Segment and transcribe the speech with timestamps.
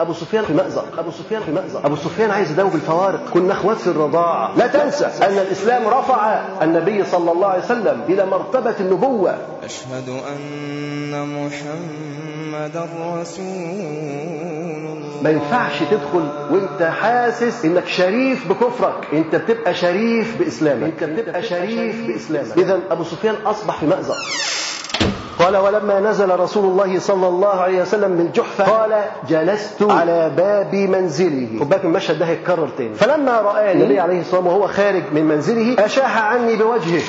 [0.00, 0.98] أبو سفيان في مأزق.
[0.98, 1.86] أبو سفيان في مأزق.
[1.86, 4.56] أبو سفيان عايز يداوب الفوارق كنا أخوات في الرضاعة.
[4.56, 9.38] لا تنسى أن الإسلام رفع النبي صلى الله عليه وسلم إلى مرتبة النبوة.
[9.64, 12.88] أشهد أن محمدا
[13.20, 15.22] رسول الله.
[15.22, 19.06] ما ينفعش تدخل وأنت حاسس إنك شريف بكفرك.
[19.12, 21.02] أنت بتبقى شريف بإسلامك.
[21.02, 22.58] أنت بتبقى شريف بإسلامك.
[22.58, 24.16] اذا أبو سفيان أصبح في مأزق.
[25.38, 30.74] قال ولما نزل رسول الله صلى الله عليه وسلم من جحفة قال جلست على باب
[30.74, 31.48] منزله.
[31.60, 32.94] خد بالك المشهد ده هيتكرر تاني.
[32.94, 37.02] فلما رآني النبي عليه الصلاة والسلام وهو خارج من منزله أشاح عني بوجهه.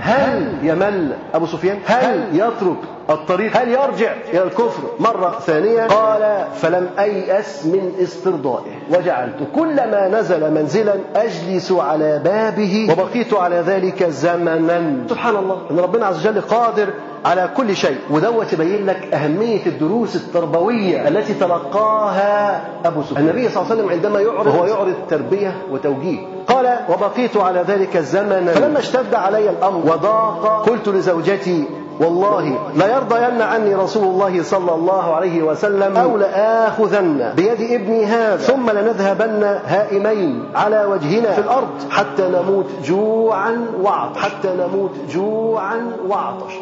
[0.00, 2.76] هل يمل أبو سفيان؟ هل يترك
[3.10, 8.72] الطريق هل يرجع إلى الكفر مرة ثانية؟ قال فلم أيأس من استرضائه.
[8.90, 15.06] وجعلت كلما نزل منزلا أجلس على بابه وبقيت على ذلك زمنا.
[15.10, 15.58] سبحان الله.
[15.70, 16.88] إن ربنا عز وجل قادر
[17.24, 17.98] على كل شيء.
[18.10, 23.28] ودوت يبين لك أهمية الدروس التربوية التي تلقاها أبو سفيان.
[23.28, 26.18] النبي صلى الله عليه وسلم عندما يعرض هو يعرض تربية وتوجيه.
[26.48, 28.52] قال وبقيت على ذلك زمنا.
[28.52, 31.64] فلما اشتد علي الأمر وضاق قلت لزوجتي
[32.00, 38.70] والله ليرضين عني رسول الله صلى الله عليه وسلم أو لآخذن بيد ابني هذا ثم
[38.70, 46.52] لنذهبن هائمين على وجهنا في الأرض حتى نموت جوعا وعطش حتى نموت جوعا وعطش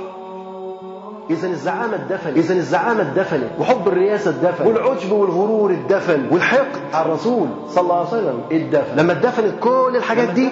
[1.31, 7.47] إذا الزعامة اتدفن إذا الزعامة اتدفنت وحب الرئاسة اتدفن والعجب والغرور اتدفن والحقد على الرسول
[7.69, 8.97] صلى الله عليه وسلم اتدفن.
[8.97, 10.49] لما اتدفنت كل الحاجات دي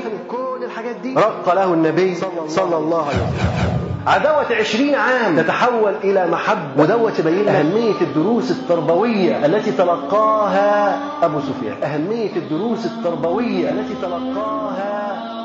[0.72, 1.14] الحاجات دي.
[1.14, 2.14] رق له النبي
[2.48, 3.62] صلى الله عليه وسلم.
[4.06, 5.40] عداوة عشرين عام.
[5.40, 6.82] تتحول إلى محبة.
[6.82, 11.82] ودوت يبين أهمية الدروس التربوية التي تلقاها أبو سفيان.
[11.82, 14.92] أهمية الدروس التربوية التي تلقاها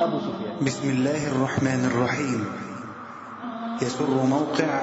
[0.03, 0.55] أبو سفيان.
[0.61, 2.45] بسم الله الرحمن الرحيم.
[3.81, 4.81] يسر موقع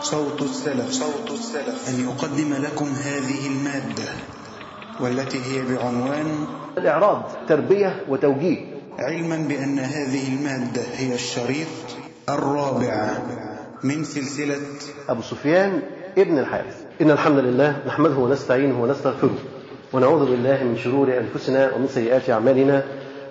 [0.00, 0.90] صوت السلف.
[0.92, 1.88] صوت السلف.
[1.88, 4.10] أن يقدم لكم هذه المادة
[5.00, 6.46] والتي هي بعنوان
[6.78, 8.79] الإعراض تربية وتوجيه.
[9.00, 11.66] علما بأن هذه المادة هي الشريط
[12.28, 13.10] الرابع
[13.84, 14.56] من سلسلة
[15.08, 15.82] أبو سفيان
[16.18, 16.76] ابن الحارث.
[17.00, 19.34] إن الحمد لله نحمده ونستعينه ونستغفره
[19.92, 22.82] ونعوذ بالله من شرور أنفسنا ومن سيئات أعمالنا.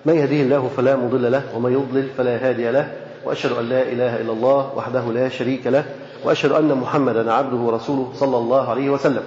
[0.06, 2.92] من يهديه الله فلا مضل له ومن يضلل فلا هادي له.
[3.26, 5.86] وأشهد أن لا إله إلا الله وحده لا شريك له.
[6.24, 9.24] وأشهد أن محمدا عبده ورسوله صلى الله عليه وسلم.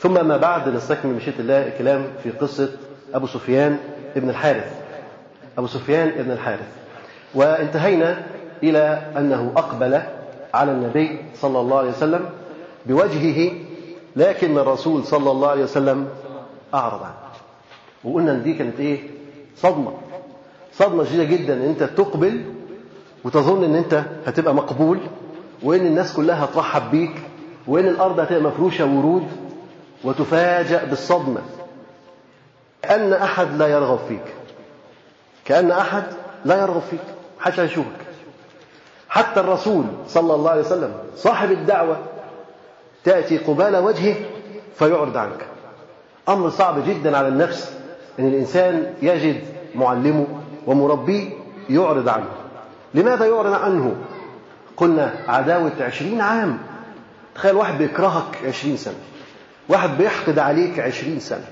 [0.00, 2.68] ثم ما بعد نستكمل مشيئة الله الكلام في قصة
[3.14, 3.76] أبو سفيان
[4.16, 4.79] ابن الحارث.
[5.60, 6.68] أبو سفيان ابن الحارث.
[7.34, 8.22] وانتهينا
[8.62, 10.00] إلى أنه أقبل
[10.54, 12.24] على النبي صلى الله عليه وسلم
[12.86, 13.52] بوجهه
[14.16, 16.08] لكن الرسول صلى الله عليه وسلم
[16.74, 17.14] أعرض عنه.
[18.04, 18.98] وقلنا إن دي كانت إيه؟
[19.56, 19.92] صدمة.
[20.74, 22.40] صدمة شديدة جدا إن أنت تقبل
[23.24, 24.98] وتظن إن أنت هتبقى مقبول
[25.62, 27.12] وإن الناس كلها هترحب بيك
[27.66, 29.26] وإن الأرض هتبقى مفروشة ورود
[30.04, 31.40] وتفاجأ بالصدمة.
[32.82, 34.34] كأن أحد لا يرغب فيك.
[35.50, 36.02] كأن أحد
[36.44, 37.00] لا يرغب فيك
[37.40, 37.86] حتى يشوفك.
[39.08, 41.96] حتى الرسول صلى الله عليه وسلم صاحب الدعوة
[43.04, 44.14] تأتي قبال وجهه
[44.78, 45.46] فيعرض عنك.
[46.28, 47.72] أمر صعب جدا على النفس
[48.18, 49.40] أن الإنسان يجد
[49.74, 50.26] معلمه
[50.66, 51.30] ومربيه
[51.70, 52.30] يعرض عنه.
[52.94, 53.96] لماذا يعرض عنه؟
[54.76, 56.58] قلنا عداوة عشرين عام.
[57.34, 58.94] تخيل واحد بيكرهك عشرين سنة
[59.68, 61.44] واحد بيحقد عليك عشرين سنة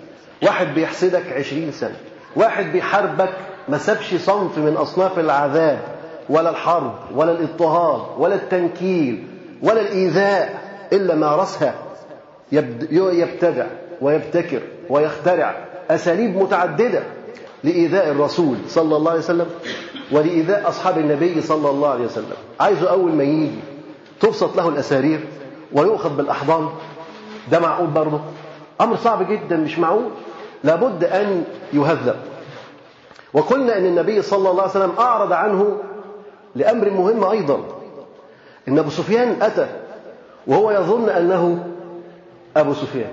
[0.42, 1.96] واحد بيحسدك عشرين سنة
[2.36, 3.32] واحد بيحاربك
[3.68, 5.78] ما سابش صنف من أصناف العذاب
[6.28, 9.24] ولا الحرب ولا الاضطهاد ولا التنكيل
[9.62, 10.62] ولا الإيذاء
[10.92, 11.74] إلا مارسها
[12.52, 13.66] يبتدع
[14.00, 15.56] ويبتكر ويخترع
[15.90, 17.02] أساليب متعددة
[17.64, 19.46] لإيذاء الرسول صلى الله عليه وسلم
[20.12, 22.36] ولإيذاء أصحاب النبي صلى الله عليه وسلم.
[22.60, 23.50] عايزه أول ما يجي
[24.20, 25.20] تبسط له الأسارير
[25.72, 26.68] ويؤخذ بالأحضان.
[27.50, 28.20] ده معقول برضه؟
[28.80, 30.10] أمر صعب جدا مش معقول؟
[30.64, 32.16] لابد أن يهذب.
[33.32, 35.76] وقلنا أن النبي صلى الله عليه وسلم أعرض عنه
[36.54, 37.60] لأمر مهم أيضا.
[38.68, 39.66] إن أبو سفيان أتى
[40.46, 41.68] وهو يظن أنه
[42.56, 43.10] أبو سفيان.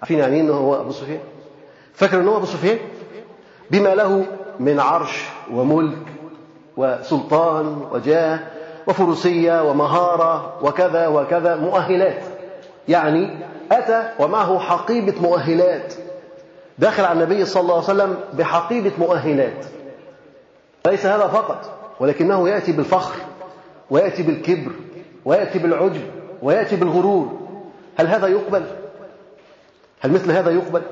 [0.00, 1.20] عارفين يعني أنه هو أبو سفيان؟
[1.94, 2.78] فاكر أنه أبو سفيان؟
[3.70, 4.26] بما له
[4.60, 6.06] من عرش وملك
[6.76, 8.38] وسلطان وجاه
[8.86, 12.22] وفروسية ومهارة وكذا وكذا مؤهلات.
[12.88, 13.38] يعني
[13.72, 15.94] أتى ومعه حقيبة مؤهلات.
[16.78, 19.64] داخل على النبي صلى الله عليه وسلم بحقيبة مؤهلات.
[20.86, 21.70] ليس هذا فقط
[22.00, 23.14] ولكنه يأتي بالفخر
[23.90, 24.72] ويأتي بالكبر
[25.24, 26.02] ويأتي بالعجب
[26.42, 27.40] ويأتي بالغرور.
[27.96, 28.64] هل هذا يقبل؟
[30.00, 30.82] هل مثل هذا يقبل؟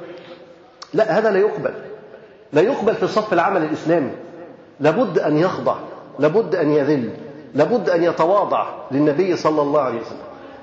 [0.95, 1.73] لا هذا لا يقبل.
[2.53, 4.13] لا يقبل في صف العمل الإسلامي.
[4.81, 5.77] لابد أن يخضع
[6.19, 7.11] لابد أن يذل
[7.55, 10.19] لابد أن يتواضع للنبي صلى الله عليه وسلم.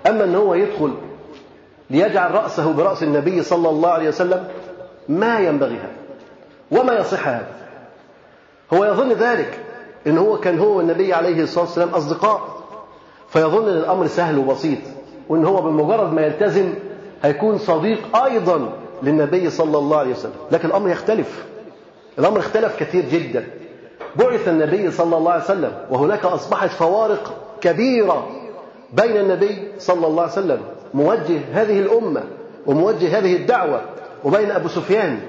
[0.08, 0.94] أما أن هو يدخل
[1.90, 4.48] ليجعل رأسه برأس النبي صلى الله عليه وسلم
[5.10, 5.98] ما ينبغي هذا
[6.72, 7.48] وما يصح هذا.
[8.74, 9.60] هو يظن ذلك
[10.08, 12.58] إن هو كان هو والنبي عليه الصلاة والسلام أصدقاء.
[13.30, 14.80] فيظن إن الأمر سهل وبسيط
[15.30, 16.74] وإن هو بمجرد ما يلتزم
[17.24, 18.70] هيكون صديق أيضا
[19.04, 20.34] للنبي صلى الله عليه وسلم.
[20.52, 21.46] لكن الأمر يختلف.
[22.20, 23.48] الأمر اختلف كثير جدا.
[24.16, 28.28] بعث النبي صلى الله عليه وسلم وهناك أصبحت فوارق كبيرة
[28.94, 30.60] بين النبي صلى الله عليه وسلم.
[30.94, 32.24] موجه هذه الأمة
[32.66, 33.82] وموجه هذه الدعوة
[34.24, 35.20] وبين أبو سفيان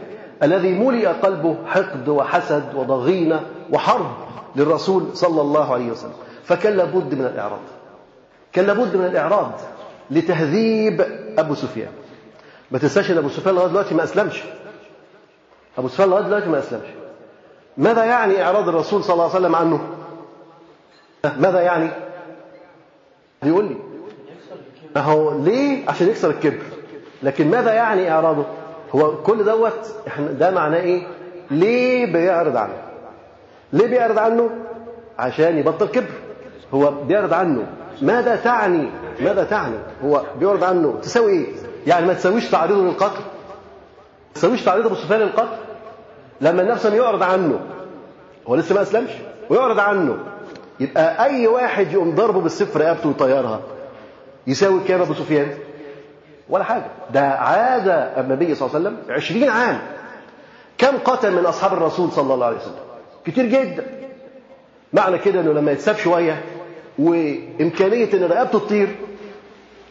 [0.42, 3.40] الذي ملئ قلبه حقد وحسد وضغينة
[3.72, 4.10] وحرب
[4.56, 6.12] للرسول صلى الله عليه وسلم.
[6.44, 7.60] فكان لابد من الإعراض.
[8.52, 9.52] كان لابد من الإعراض
[10.10, 11.06] لتهذيب
[11.38, 11.92] أبو سفيان.
[12.70, 14.42] ما تنساش إن أبو سفيان لغاية دلوقتي ما أسلمش.
[15.78, 16.86] أبو سفيان لغاية دلوقتي ما أسلمش.
[17.76, 19.80] ماذا يعني إعراض الرسول صلى الله عليه وسلم عنه؟
[21.38, 21.90] ماذا يعني؟
[23.42, 23.76] بيقول لي.
[24.96, 26.62] أهو ليه؟ عشان يكسر الكبر.
[27.22, 28.44] لكن ماذا يعني إعراضه؟
[28.94, 31.06] هو كل دوت إحنا ده معناه إيه؟
[31.50, 32.82] ليه بيعرض عنه؟
[33.72, 34.50] ليه بيعرض عنه؟
[35.18, 36.10] عشان يبطل كبر.
[36.74, 37.66] هو بيعرض عنه.
[38.02, 38.88] ماذا تعني؟
[39.20, 40.98] ماذا تعني؟ هو بيعرض عنه.
[41.02, 41.46] تساوي إيه؟
[41.86, 43.20] يعني ما تساويش تعريضه للقتل.
[43.20, 45.56] ما تساويش تعريض ابو سفيان للقتل.
[46.40, 47.60] لما النفس يعرض عنه
[48.48, 49.10] هو لسه ما أسلمش؟
[49.50, 50.16] ويعرض عنه.
[50.80, 53.60] يبقى أي واحد يقوم ضربه بالسيف رقبته ويطيرها
[54.46, 55.48] يساوي كام أبو سفيان؟
[56.50, 56.86] ولا حاجة.
[57.10, 57.88] ده عاد
[58.24, 59.80] النبي صلى الله عليه وسلم 20 عام.
[60.78, 62.74] كم قتل من أصحاب الرسول صلى الله عليه وسلم؟
[63.26, 63.86] كتير جدا.
[64.92, 66.44] معنى كده إنه لما يتساب شوية
[66.98, 68.96] وإمكانية إن رقبته تطير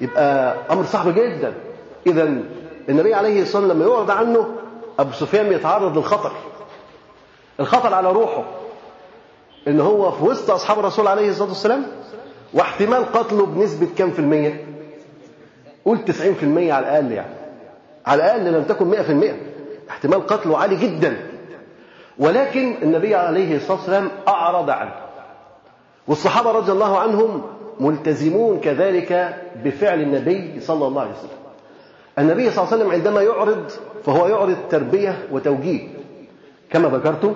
[0.01, 1.53] يبقى أمر صعب جدا.
[2.07, 2.23] اذا
[2.89, 4.47] النبي عليه الصلاة والسلام لما يعرض عنه
[4.99, 6.31] أبو سفيان بيتعرض للخطر.
[7.59, 8.43] الخطر على روحه.
[9.67, 11.85] إن هو في وسط أصحاب الرسول عليه الصلاة والسلام
[12.53, 14.66] واحتمال قتله بنسبة كام في المية؟
[15.87, 17.33] قول 90% على الأقل يعني.
[18.05, 19.35] على الأقل لم تكن 100%
[19.89, 21.17] احتمال قتله عالي جدا.
[22.19, 24.91] ولكن النبي عليه الصلاة والسلام أعرض عنه.
[26.07, 27.41] والصحابة رضي الله عنهم
[27.79, 31.29] ملتزمون كذلك بفعل النبي صلى الله عليه وسلم.
[32.19, 33.71] النبي صلى الله عليه وسلم عندما يعرض
[34.05, 35.87] فهو يعرض تربية وتوجيه.
[36.69, 37.35] كما ذكرت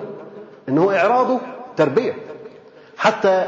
[0.68, 1.38] انه اعراضه
[1.76, 2.12] تربية.
[2.96, 3.46] حتى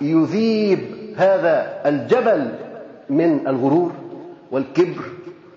[0.00, 0.80] يذيب
[1.16, 2.52] هذا الجبل
[3.10, 3.92] من الغرور.
[4.50, 5.02] والكبر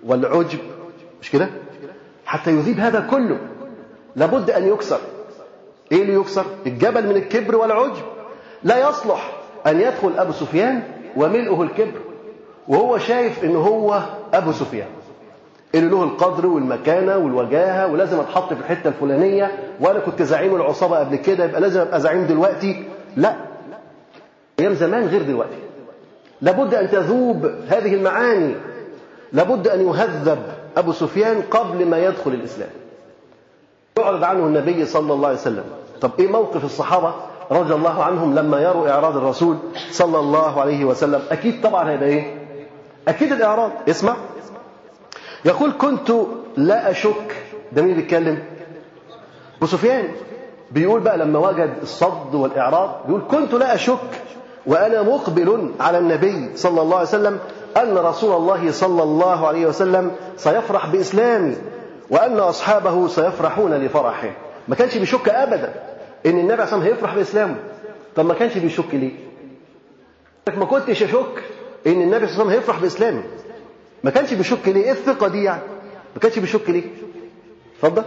[0.06, 0.58] والعجب
[1.22, 1.48] مش كده؟
[2.26, 3.38] حتى يذيب هذا كله.
[4.16, 5.00] لابد أن يكسر.
[5.92, 8.02] إيه اللي يكسر؟ الجبل من الكبر والعجب.
[8.62, 9.32] لا يصلح
[9.66, 10.82] أن يدخل أبو سفيان
[11.16, 12.00] وملئه الكبر
[12.68, 14.00] وهو شايف إن هو
[14.34, 14.88] أبو سفيان.
[15.74, 21.16] اللي له القدر والمكانة والوجاهة ولازم أتحط في الحتة الفلانية وأنا كنت زعيم العصابة قبل
[21.16, 22.84] كده يبقى لازم أبقى زعيم دلوقتي.
[23.16, 23.36] لا.
[24.60, 25.58] أيام زمان غير دلوقتي.
[26.40, 28.54] لابد أن تذوب هذه المعاني.
[29.34, 30.38] لابد أن يهذب
[30.76, 32.70] أبو سفيان قبل ما يدخل الإسلام.
[33.98, 35.64] يعرض عنه النبي صلى الله عليه وسلم.
[36.00, 37.14] طب إيه موقف الصحابة
[37.50, 39.56] رضي الله عنهم لما يروا إعراض الرسول
[39.90, 42.34] صلى الله عليه وسلم؟ أكيد طبعا هيبقى إيه؟
[43.08, 43.70] أكيد الإعراض.
[43.88, 44.16] اسمع.
[45.44, 46.12] يقول كنت
[46.56, 47.36] لا أشك.
[47.72, 48.38] ده مين بيتكلم؟
[49.58, 50.08] أبو سفيان.
[50.70, 54.22] بيقول بقى لما وجد الصد والإعراض بيقول كنت لا أشك
[54.66, 57.38] وأنا مقبل على النبي صلى الله عليه وسلم
[57.76, 61.56] أن رسول الله صلى الله عليه وسلم سيفرح بإسلامي
[62.10, 64.30] وأن أصحابه سيفرحون لفرحه.
[64.68, 65.74] ما كانش بيشك أبدا
[66.26, 67.56] إن النبي عليه والسلام هيفرح بإسلامه.
[68.16, 69.12] طب ما كانش بيشك ليه؟
[70.56, 71.42] ما كنتش أشك
[71.86, 73.22] إن النبي صلى الله عليه وسلم هيفرح بإسلامه.
[74.04, 75.62] ما كانش بيشك ليه؟ إيه الثقة دي يعني؟
[76.14, 76.84] ما كانش بيشك ليه؟
[77.76, 78.04] اتفضل.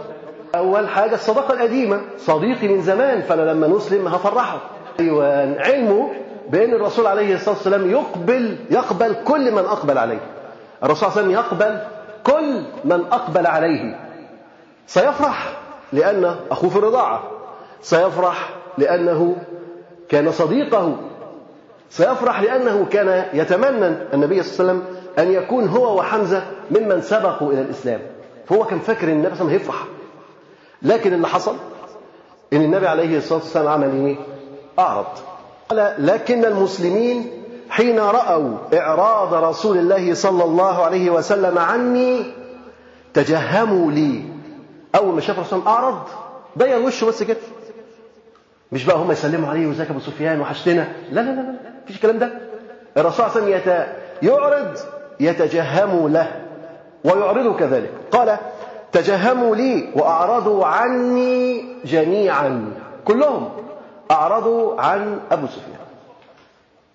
[0.54, 2.00] أول حاجة الصداقة القديمة.
[2.18, 4.60] صديقي من زمان فأنا لما نسلم هفرحه.
[5.00, 5.26] أيوه
[5.60, 6.10] علمه
[6.48, 10.20] بأن الرسول عليه الصلاة والسلام يقبل يقبل كل من أقبل عليه.
[10.84, 11.80] الرسول صلى الله عليه وسلم يقبل
[12.24, 14.00] كل من أقبل عليه.
[14.86, 15.56] سيفرح
[15.92, 17.22] لأن أخوه في الرضاعة.
[17.82, 19.36] سيفرح لأنه
[20.08, 20.96] كان صديقه.
[21.90, 24.82] سيفرح لأنه كان يتمنى النبي صلى الله عليه وسلم
[25.18, 28.00] أن يكون هو وحمزة ممن سبقوا إلى الإسلام.
[28.46, 29.84] فهو كان فاكر أن النبي صلى الله عليه وسلم هيفرح.
[30.82, 31.56] لكن اللي حصل؟
[32.52, 34.16] أن النبي عليه الصلاة والسلام عمل إيه؟
[34.78, 35.06] أعرض.
[35.68, 37.30] قال لكن المسلمين
[37.70, 42.22] حين رأوا إعراض رسول الله صلى الله عليه وسلم عني
[43.14, 44.22] تجهموا لي.
[44.94, 45.98] أول ما شاف الرسول أعرض
[46.58, 47.36] ضيق وشه بس كده.
[48.72, 52.18] مش بقى هم يسلموا عليه وازيك أبو سفيان وحشتنا؟ لا لا لا لا مفيش الكلام
[52.18, 52.30] ده.
[52.96, 53.86] الرسول صلى الله عليه وسلم
[54.22, 54.76] يعرض
[55.20, 56.40] يتجهموا له
[57.04, 57.90] ويعرض كذلك.
[58.12, 58.38] قال
[58.92, 62.72] تجهموا لي وأعرضوا عني جميعا
[63.04, 63.48] كلهم.
[64.10, 65.78] أعرضوا عن أبو سفيان.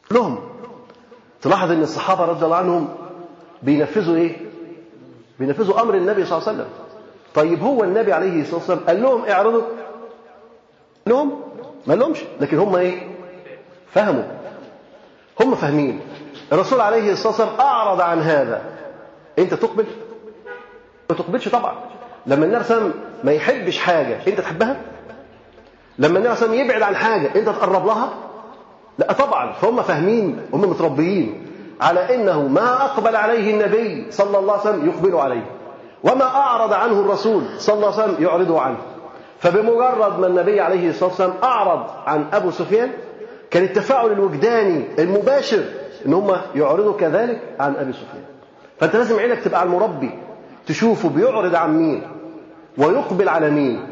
[0.09, 0.39] كلهم
[1.41, 2.89] تلاحظ أن الصحابة رضي الله عنهم
[3.63, 4.37] بينفذوا إيه؟
[5.39, 6.69] بينفذوا أمر النبي صلى الله عليه وسلم.
[7.35, 9.61] طيب هو النبي عليه الصلاة والسلام قال لهم اعرضوا؟
[11.07, 11.41] لهم
[11.87, 12.19] ما لهمش.
[12.41, 13.07] لكن هم إيه؟
[13.91, 14.23] فهموا.
[15.41, 15.99] هم فاهمين.
[16.51, 18.61] الرسول عليه الصلاة والسلام أعرض عن هذا.
[19.39, 19.85] أنت تقبل؟
[21.09, 21.75] ما تقبلش طبعا.
[22.25, 22.91] لما النبي
[23.23, 24.81] ما يحبش حاجة أنت تحبها؟
[25.99, 28.09] لما النبي عليه يبعد عن حاجة أنت تقرب لها؟
[28.97, 29.51] لا طبعا.
[29.51, 31.45] فهم فاهمين هم متربيين
[31.81, 35.45] على إنه ما أقبل عليه النبي صلى الله عليه وسلم يقبل عليه
[36.03, 38.77] وما أعرض عنه الرسول صلى الله عليه وسلم يعرض عنه.
[39.39, 42.91] فبمجرد ما النبي عليه الصلاة والسلام أعرض عن أبو سفيان
[43.51, 45.63] كان التفاعل الوجداني المباشر
[46.05, 48.23] إن هم يعرضوا كذلك عن أبي سفيان.
[48.79, 50.11] فأنت لازم عينك تبقى على المربي
[50.67, 52.01] تشوفه بيعرض عن مين
[52.77, 53.87] ويقبل على مين.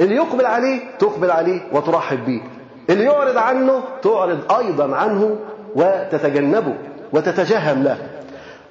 [0.00, 2.40] اللي يقبل عليه تقبل عليه وترحب به
[2.90, 5.36] اللي يعرض عنه تعرض أيضا عنه
[5.76, 6.74] وتتجنبه
[7.12, 7.98] وتتجهم له.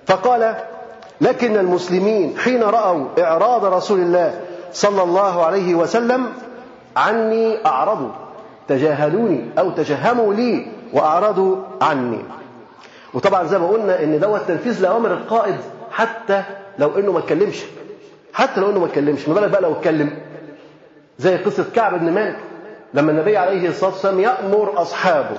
[0.08, 0.56] فقال
[1.22, 4.40] لكن المسلمين حين رأوا إعراض رسول الله
[4.74, 6.26] صلى الله عليه وسلم
[6.98, 8.10] عني أعرضوا
[8.68, 12.20] تجاهلوني أو تجهموا لي وأعرضوا عني.
[13.14, 15.56] وطبعا زي ما قلنا إن دوت تنفيذ لأوامر القائد
[15.92, 16.44] حتى
[16.80, 17.64] لو إنه ما اتكلمش.
[18.34, 20.10] حتى لو إنه ما اتكلمش ما بالك بقى لو اتكلم.
[21.20, 22.40] زي قصة كعب بن مالك
[22.94, 25.38] لما النبي عليه الصلاة والسلام يأمر أصحابه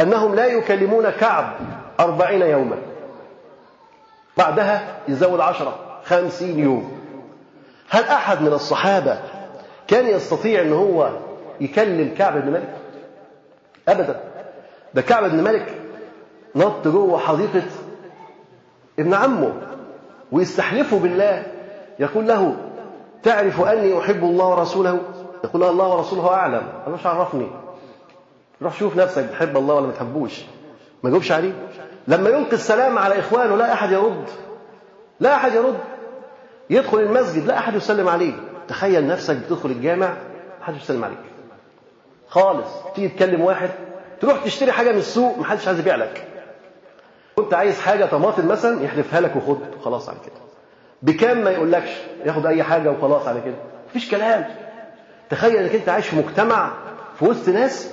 [0.00, 1.52] أنهم لا يكلمون كعب
[2.00, 2.76] أربعين يوما.
[4.36, 7.00] بعدها يزود عشرة خمسين يوم.
[7.88, 9.18] هل أحد من الصحابة
[9.88, 11.10] كان يستطيع أن هو
[11.60, 12.74] يكلم كعب بن مالك؟
[13.88, 14.20] أبدا.
[14.94, 15.74] ده كعب بن مالك
[16.56, 17.62] نط جوه حديقة
[18.98, 19.52] ابن عمه
[20.32, 21.42] ويستحلفه بالله
[21.98, 22.56] يقول له
[23.22, 25.00] تعرف أني أحب الله ورسوله؟
[25.44, 26.68] يقول الله ورسوله أعلم.
[26.86, 27.48] أنا مش عرفني.
[28.62, 30.40] روح شوف نفسك بتحب الله ولا ما بتحبوش.
[31.02, 31.52] ما جاوبش عليه
[32.08, 34.24] لما يلقي السلام على إخوانه لا أحد يرد.
[35.20, 35.78] لا أحد يرد.
[36.70, 38.32] يدخل المسجد لا أحد يسلم عليه.
[38.68, 40.08] تخيل نفسك بتدخل الجامع
[40.60, 41.18] ما حدش يسلم عليك.
[42.28, 42.68] خالص.
[42.94, 43.70] تيجي تكلم واحد
[44.20, 46.28] تروح تشتري حاجة من السوق ما حدش عايز يبيع لك.
[47.36, 49.58] كنت عايز حاجة طماطم مثلا يحلفها لك وخد.
[49.84, 50.51] خلاص على كده.
[51.02, 51.90] بكام ما يقولكش
[52.24, 53.54] ياخد أي حاجة وخلاص على كده.
[53.90, 54.44] مفيش كلام.
[55.30, 56.72] تخيل إنك أنت عايش في مجتمع
[57.18, 57.90] في وسط ناس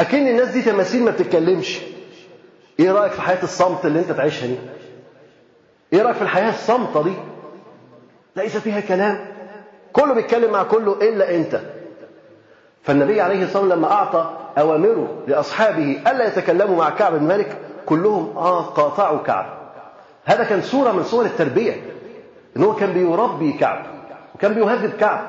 [0.00, 1.80] أكن الناس دي تماثيل ما بتتكلمش.
[2.80, 4.56] إيه رأيك في حياة الصمت اللي أنت تعيشها دي؟
[5.92, 7.12] إيه رأيك في الحياة الصامتة دي؟
[8.36, 9.18] ليس فيها كلام.
[9.92, 11.60] كله بيتكلم مع كله إلا أنت.
[12.82, 17.56] فالنبي عليه الصلاة والسلام لما أعطى أوامره لأصحابه ألا يتكلموا مع كعب بن مالك
[17.86, 19.58] كلهم آه قاطعوا كعب.
[20.24, 21.93] هذا كان صورة من صور التربية.
[22.56, 23.86] ان هو كان بيربي كعب
[24.34, 25.28] وكان بيهذب كعب.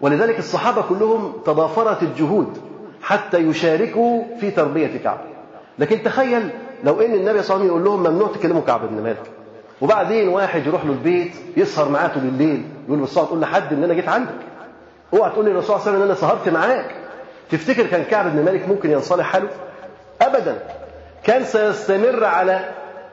[0.00, 2.58] ولذلك الصحابة كلهم تضافرت الجهود
[3.02, 5.18] حتى يشاركوا في تربية كعب.
[5.78, 6.50] لكن تخيل
[6.84, 9.22] لو إن النبي صلى الله عليه وسلم يقول لهم ممنوع تكلموا كعب بن مالك.
[9.80, 13.94] وبعدين واحد يروح له البيت يسهر معاه طول الليل يقول له تقول لحد إن أنا
[13.94, 14.34] جيت عندك.
[15.14, 16.94] اوعى تقول لي الرسول صلى الله عليه وسلم ان أنا سهرت معاك.
[17.50, 19.48] تفتكر كان كعب بن مالك ممكن ينصلح حاله؟
[20.22, 20.58] ابدا.
[21.24, 22.60] كان سيستمر على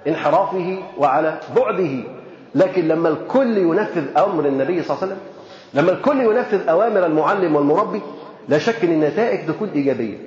[0.07, 2.16] انحرافه وعلى بعده.
[2.55, 5.17] لكن لما الكل ينفذ أمر النبي صلى الله عليه وسلم
[5.73, 8.01] لما الكل ينفذ أوامر المعلم والمربي
[8.49, 10.17] لا شك أن النتائج تكون إيجابية.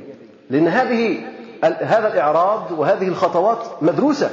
[0.51, 1.19] لأن هذه
[1.63, 4.31] هذا الإعراض وهذه الخطوات مدروسة.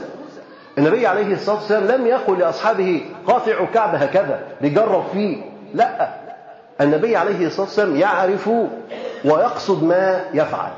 [0.77, 5.37] النبي عليه الصلاة والسلام لم يقل لأصحابه قاطعوا كعب هكذا بيجرب فيه.
[5.73, 6.09] لا.
[6.81, 8.49] النبي عليه الصلاة والسلام يعرف
[9.25, 10.71] ويقصد ما يفعل.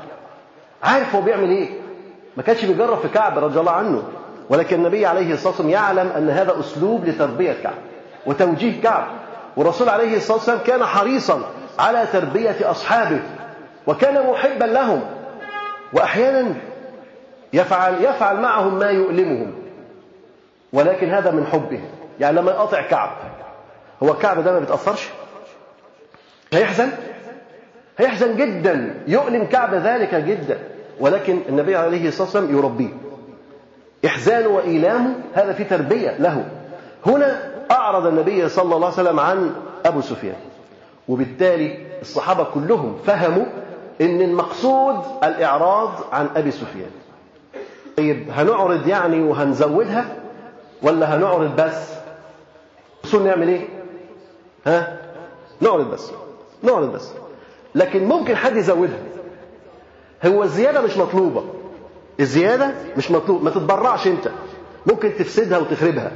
[0.82, 1.68] عارف هو بيعمل إيه؟
[2.36, 4.02] ما كانش بيجرب في كعب رضي الله عنه.
[4.50, 7.74] ولكن النبي عليه الصلاة والسلام يعلم أن هذا أسلوب لتربية كعب
[8.26, 9.06] وتوجيه كعب.
[9.56, 11.42] والرسول عليه الصلاة والسلام كان حريصا
[11.78, 13.20] على تربية أصحابه
[13.86, 15.02] وكان محبا لهم.
[15.92, 16.54] وأحيانا
[17.52, 19.52] يفعل يفعل معهم ما يؤلمهم.
[20.72, 21.80] ولكن هذا من حبه.
[22.20, 23.10] يعني لما يقطع كعب.
[24.02, 25.08] هو كعب ده ما بيتأثرش؟
[26.52, 26.90] هيحزن؟
[27.98, 28.94] هيحزن جدا.
[29.06, 30.58] يؤلم كعب ذلك جدا.
[31.00, 33.09] ولكن النبي عليه الصلاة والسلام يربيه.
[34.06, 36.44] إحزانه وإيلامه هذا في تربية له.
[37.06, 39.54] هنا أعرض النبي صلى الله عليه وسلم عن
[39.86, 40.36] أبو سفيان.
[41.08, 43.44] وبالتالي الصحابة كلهم فهموا
[44.00, 46.90] أن المقصود الإعراض عن أبي سفيان.
[47.96, 50.16] طيب هنعرض يعني وهنزودها
[50.82, 51.90] ولا هنعرض بس؟
[53.00, 53.68] الرسول نعمل إيه؟
[54.66, 54.96] ها؟
[55.60, 56.10] نعرض بس
[56.62, 57.10] نعرض بس.
[57.74, 58.98] لكن ممكن حد يزودها.
[60.26, 61.44] هو الزيادة مش مطلوبة.
[62.20, 63.44] الزيادة مش مطلوب.
[63.44, 64.28] ما تتبرعش انت.
[64.86, 66.12] ممكن تفسدها وتخربها.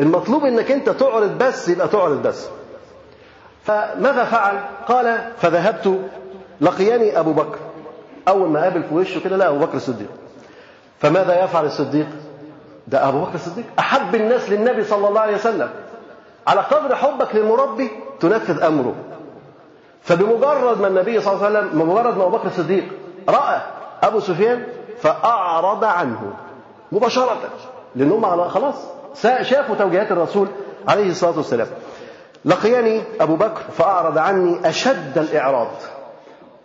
[0.00, 2.48] المطلوب انك انت تعرض بس يبقى تعرض بس.
[3.64, 6.00] فماذا فعل؟ قال فذهبت
[6.60, 7.58] لقياني أبو بكر.
[8.28, 10.08] أول ما قابل في وشه كده لا أبو بكر الصديق.
[10.98, 12.06] فماذا يفعل الصديق؟
[12.88, 13.64] ده أبو بكر الصديق.
[13.78, 15.70] أحب الناس للنبي صلى الله عليه وسلم.
[16.46, 18.94] على قدر حبك للمربي تنفذ أمره.
[20.02, 22.84] فبمجرد ما النبي صلى الله عليه وسلم بمجرد ما أبو بكر الصديق
[23.28, 23.60] رأى
[24.02, 24.66] أبو سفيان
[25.02, 26.32] فأعرض عنه
[26.92, 27.36] مباشرة
[27.96, 28.74] لانهم خلاص
[29.42, 30.48] شافوا توجيهات الرسول
[30.88, 31.66] عليه الصلاة والسلام.
[32.44, 35.68] لقيني أبو بكر فأعرض عني أشد الإعراض.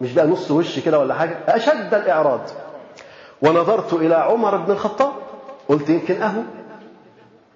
[0.02, 2.42] مش بقى نص وش كده ولا حاجة؟ أشد الإعراض.
[3.42, 5.12] ونظرت إلى عمر بن الخطاب
[5.70, 6.42] قلت يمكن أهو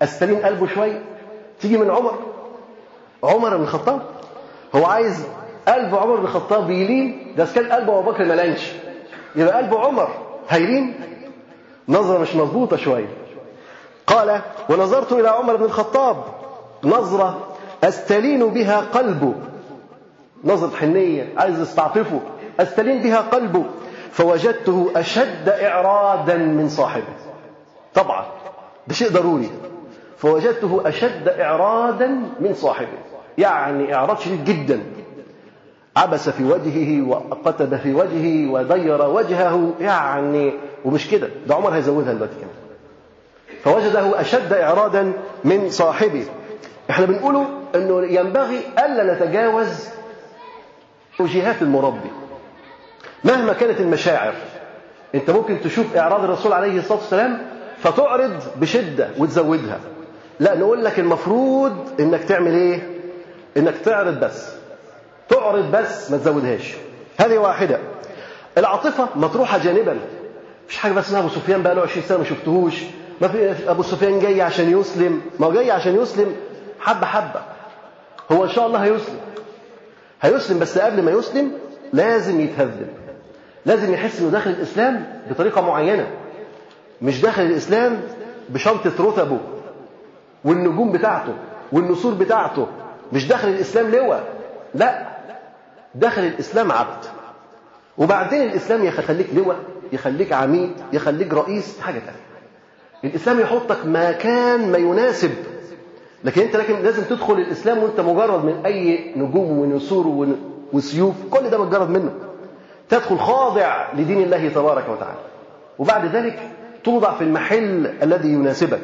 [0.01, 1.01] استلين قلبه شوية.
[1.61, 2.19] تيجي من عمر.
[3.23, 4.01] عمر بن الخطاب
[4.75, 5.25] هو عايز
[5.67, 8.71] قلب عمر بن الخطاب يلين ده كان قلب أبو بكر ما لانش
[9.35, 10.09] يبقى قلب عمر
[10.49, 10.93] هيلين
[11.89, 13.07] نظرة مش مظبوطة شوية.
[14.07, 16.23] قال ونظرت إلى عمر بن الخطاب.
[16.83, 17.47] نظرة
[17.83, 19.33] أستلين بها قلبه.
[20.43, 22.19] نظرة حنية عايز استعطفه.
[22.59, 23.65] أستلين بها قلبه.
[24.11, 27.13] فوجدته أشد اعرادا من صاحبه.
[27.93, 28.25] طبعا
[28.87, 29.49] ده شيء ضروري.
[30.17, 32.07] فوجدته أشد إعرادا
[32.39, 32.97] من صاحبه.
[33.37, 34.81] يعني إعراض شديد جدا.
[35.99, 39.73] عبس في وجهه وقتب في وجهه ودير وجهه.
[39.79, 40.53] يعني
[40.85, 42.55] ومش كده ده عمر هيزودها دلوقتي كمان.
[43.63, 45.13] فوجده أشد إعرادا
[45.43, 46.25] من صاحبه.
[46.89, 49.87] إحنا بنقوله إنه ينبغي ألا نتجاوز
[51.17, 52.09] توجيهات المربي
[53.23, 54.33] مهما كانت المشاعر.
[55.15, 57.41] أنت ممكن تشوف إعراض الرسول عليه الصلاة والسلام
[57.83, 59.79] فتعرض بشدة وتزودها.
[60.39, 62.87] لا نقول لك المفروض إنك تعمل إيه؟
[63.57, 64.58] إنك تعرض بس.
[65.29, 66.73] تعرض بس ما تزودهاش.
[67.19, 67.79] هذه واحدة.
[68.57, 69.97] العاطفة مطروحة جانبا.
[70.69, 72.73] مش حاجة بس اسمها أبو سفيان بقى له 20 سنة ما شفتهوش.
[73.21, 75.21] ما في أبو سفيان جاي عشان يسلم.
[75.39, 76.35] ما هو جاي عشان يسلم
[76.79, 77.41] حبة حبة.
[78.31, 79.19] هو إن شاء الله هيسلم.
[80.21, 81.51] هيسلم بس قبل ما يسلم
[81.93, 82.87] لازم يتهذب.
[83.65, 86.07] لازم يحس إنه داخل الإسلام بطريقة معينة.
[87.01, 88.01] مش داخل الإسلام
[88.49, 89.37] بشنطة رتبه
[90.45, 91.33] والنجوم بتاعته
[91.71, 92.67] والنسور بتاعته.
[93.13, 94.23] مش داخل الإسلام لواء.
[94.75, 95.07] لا.
[95.95, 97.05] داخل الإسلام عبد.
[97.97, 99.59] وبعدين الإسلام يخليك لواء
[99.93, 102.29] يخليك عميد يخليك رئيس حاجة تانية.
[103.03, 105.31] الإسلام يحطك مكان ما يناسب.
[106.23, 110.27] لكن أنت لكن لازم تدخل الإسلام وأنت مجرد من أي نجوم ونسور
[110.73, 112.13] وسيوف كل ده مجرد منه.
[112.89, 115.19] تدخل خاضع لدين الله تبارك وتعالى.
[115.79, 116.39] وبعد ذلك
[116.83, 118.81] توضع في المحل الذي يناسبك.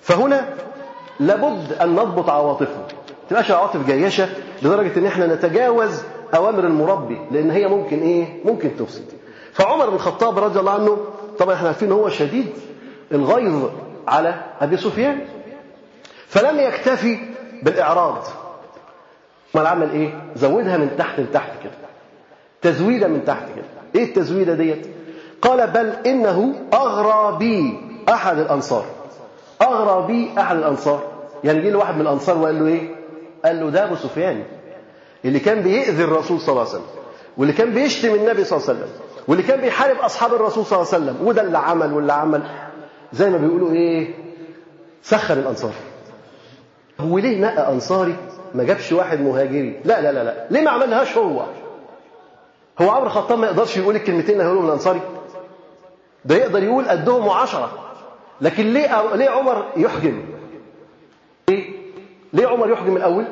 [0.00, 0.48] فهنا
[1.20, 2.86] لابد أن نضبط عواطفنا.
[3.30, 4.28] تبقاش عواطف جيشة
[4.62, 6.02] لدرجة أن إحنا نتجاوز
[6.34, 9.04] أوامر المربي لأن هي ممكن إيه؟ ممكن تفسد.
[9.52, 10.98] فعمر بن الخطاب رضي الله عنه
[11.38, 12.46] طبعا إحنا عارفين هو شديد
[13.12, 13.70] الغيظ
[14.08, 15.18] على أبي سفيان.
[16.26, 17.18] فلم يكتفي
[17.62, 18.18] بالإعراض.
[19.54, 21.72] ما عمل إيه؟ زودها من تحت لتحت كده.
[22.62, 23.64] تزويدة من تحت كده.
[23.94, 24.86] إيه التزويدة ديت؟
[25.42, 28.84] قال بل إنه أغرى بي أحد الأنصار.
[29.62, 31.02] أغرى بي أحد الأنصار.
[31.44, 33.03] يعني جه واحد من الأنصار وقال له إيه؟
[33.44, 34.44] قال له ده أبو سفيان
[35.24, 36.86] اللي كان بيأذي الرسول صلى الله عليه وسلم
[37.36, 38.90] واللي كان بيشتم النبي صلى الله عليه وسلم
[39.28, 42.42] واللي كان بيحارب أصحاب الرسول صلى الله عليه وسلم وده اللي عمل واللي عمل
[43.12, 44.14] زي ما بيقولوا إيه
[45.02, 45.72] سخر الأنصار.
[47.00, 48.16] هو ليه نقى أنصاري
[48.54, 50.46] ما جابش واحد مهاجري؟ لا لا لا لا.
[50.50, 51.44] ليه ما عملهاش هو؟
[52.82, 55.00] هو عمرو الخطاب ما يقدرش يقول الكلمتين اللي هيقولهم الأنصاري
[56.24, 57.72] ده يقدر يقول قدهم وعشرة
[58.40, 60.22] لكن ليه ليه عمر يحجم؟
[61.48, 61.83] ليه؟
[62.34, 63.24] ليه عمر يحجم الأول؟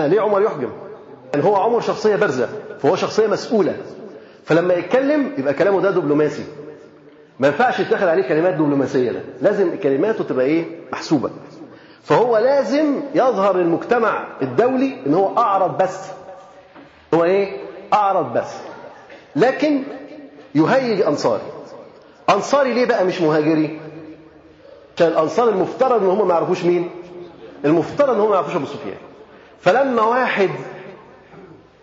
[0.00, 0.70] ليه عمر يحجم؟
[1.34, 2.48] يعني هو عمر شخصية بارزة
[2.82, 3.76] فهو شخصية مسؤولة.
[4.44, 6.44] فلما يتكلم يبقى كلامه ده دبلوماسي.
[7.40, 9.20] ما ينفعش يتاخد عليه كلمات دبلوماسية ده.
[9.42, 11.30] لازم كلماته تبقى إيه؟ محسوبة.
[12.02, 15.98] فهو لازم يظهر للمجتمع الدولي إن هو أعرض بس.
[17.14, 17.56] هو إيه؟
[17.92, 18.54] أعرض بس.
[19.36, 19.82] لكن
[20.54, 21.42] يهيج أنصاري.
[22.30, 23.80] أنصاري ليه بقى مش مهاجري؟
[24.96, 26.90] عشان الأنصار المفترض إن هم ما يعرفوش مين؟
[27.64, 28.96] المفترض إن هم ما يعرفوش أبو سفيان.
[29.60, 30.50] فلما واحد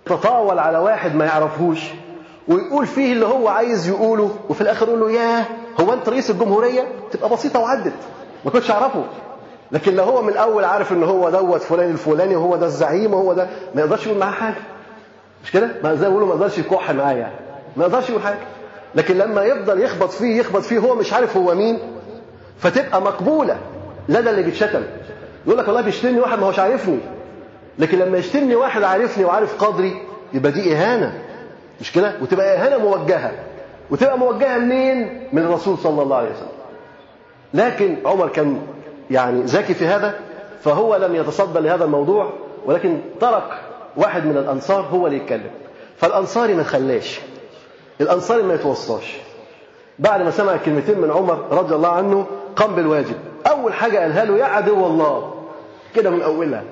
[0.06, 1.80] تطاول على واحد ما يعرفوش
[2.48, 5.46] ويقول فيه اللي هو عايز يقوله وفي الآخر يقول له ياه
[5.82, 7.94] هو أنت رئيس الجمهورية؟ تبقى بسيطة وعدت.
[8.46, 9.04] ما كنتش أعرفه.
[9.72, 13.34] لكن لو هو من الأول عارف إن هو دوت فلان الفلاني وهو ده الزعيم وهو
[13.34, 14.56] ده ما يقدرش يقول معاه حاجة.
[15.44, 17.36] مش كده؟ ما زي ما بيقولوا ما يقدرش يكح معاه يعني.
[17.78, 18.40] ما يقدرش يقول حاجة.
[18.96, 21.80] لكن لما يفضل يخبط فيه يخبط فيه هو مش عارف هو مين
[22.60, 23.58] فتبقى مقبولة
[24.10, 24.84] لدى اللي بيتشتم
[25.47, 26.99] يقول لك والله بيشتمني واحد ما هوش عارفني.
[27.79, 30.01] لكن لما يشتمني واحد عارفني وعارف قدري
[30.34, 31.21] يبقى دي إهانة.
[31.81, 33.31] مش كده؟ وتبقى إهانة موجهة.
[33.91, 36.47] وتبقى موجهة منين من الرسول صلى الله عليه وسلم.
[37.53, 38.62] لكن عمر كان
[39.12, 40.19] يعني ذكي في هذا
[40.63, 42.34] فهو لم يتصدى لهذا الموضوع
[42.65, 43.62] ولكن ترك
[43.97, 45.51] واحد من الأنصار هو اللي يتكلم.
[45.97, 47.19] فالأنصاري ما خلاش
[48.01, 49.17] الأنصاري ما يتوصاش.
[49.99, 53.15] بعد ما سمع كلمتين من عمر رضي الله عنه قام بالواجب.
[53.47, 55.35] أول حاجة قالها له يا عدو الله.
[55.95, 56.63] كده من أولها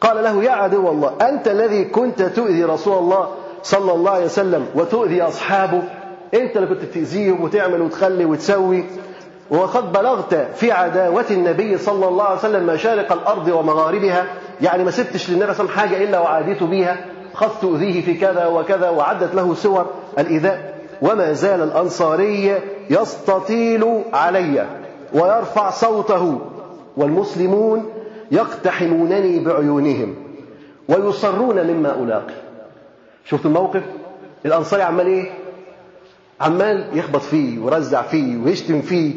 [0.00, 3.28] قال له يا عدو الله أنت الذي كنت تؤذي رسول الله
[3.62, 5.82] صلى الله عليه وسلم وتؤذي أصحابه؟
[6.34, 8.84] أنت اللي كنت تأذيهم وتعمل وتخلي وتسوي.
[9.50, 14.24] وقد بلغت في عداوة النبي صلى الله عليه وسلم مشارق الأرض ومغاربها.
[14.60, 16.96] يعني ما سبتش للنبي صلى الله عليه وسلم حاجة إلا وعاديت بها
[17.34, 19.86] خذت تؤذيه في كذا وكذا وعدت له سور
[20.18, 20.74] الإيذاء.
[21.02, 22.58] وما زال الأنصاري
[22.90, 24.66] يستطيل علي
[25.14, 26.38] ويرفع صوته.
[26.96, 27.99] والمسلمون
[28.30, 30.14] يقتحمونني بعيونهم
[30.88, 32.34] ويصرون مما ألاقي.
[33.24, 33.82] شفت الموقف؟
[34.46, 35.30] الأنصاري عمال إيه؟
[36.40, 39.14] عمال يخبط فيه ويرزع فيه ويشتم فيه.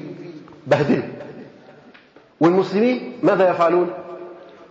[0.67, 1.09] بهدله
[2.41, 3.89] والمسلمين ماذا يفعلون؟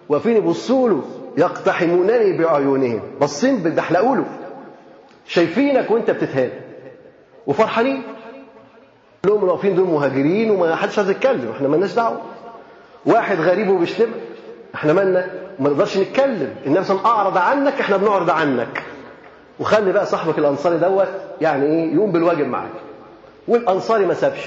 [0.08, 1.02] واقفين يبصوا له
[1.38, 3.00] يقتحمونني بعيونهم.
[3.20, 4.24] باصين بيدحلقوا له
[5.26, 6.50] شايفينك وانت بتتهان.
[7.46, 8.02] وفرحانين.
[9.26, 11.50] لهم واقفين دول مهاجرين وما حدش عايز يتكلم.
[11.56, 12.20] إحنا مالناش دعوة.
[13.06, 14.21] واحد غريب وبيشتمك.
[14.74, 15.26] إحنا مالنا
[15.58, 16.54] ما نقدرش نتكلم.
[16.66, 18.82] النبي صلى الله عليه وسلم أعرض عنك إحنا بنعرض عنك.
[19.60, 21.08] وخلي بقى صاحبك الأنصاري دوت
[21.40, 22.70] يعني إيه يقوم بالواجب معاك.
[23.48, 24.46] والأنصاري ما سابش.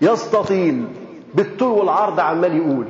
[0.00, 0.84] يستطيل
[1.34, 2.86] بالطول والعرض عمال يقول.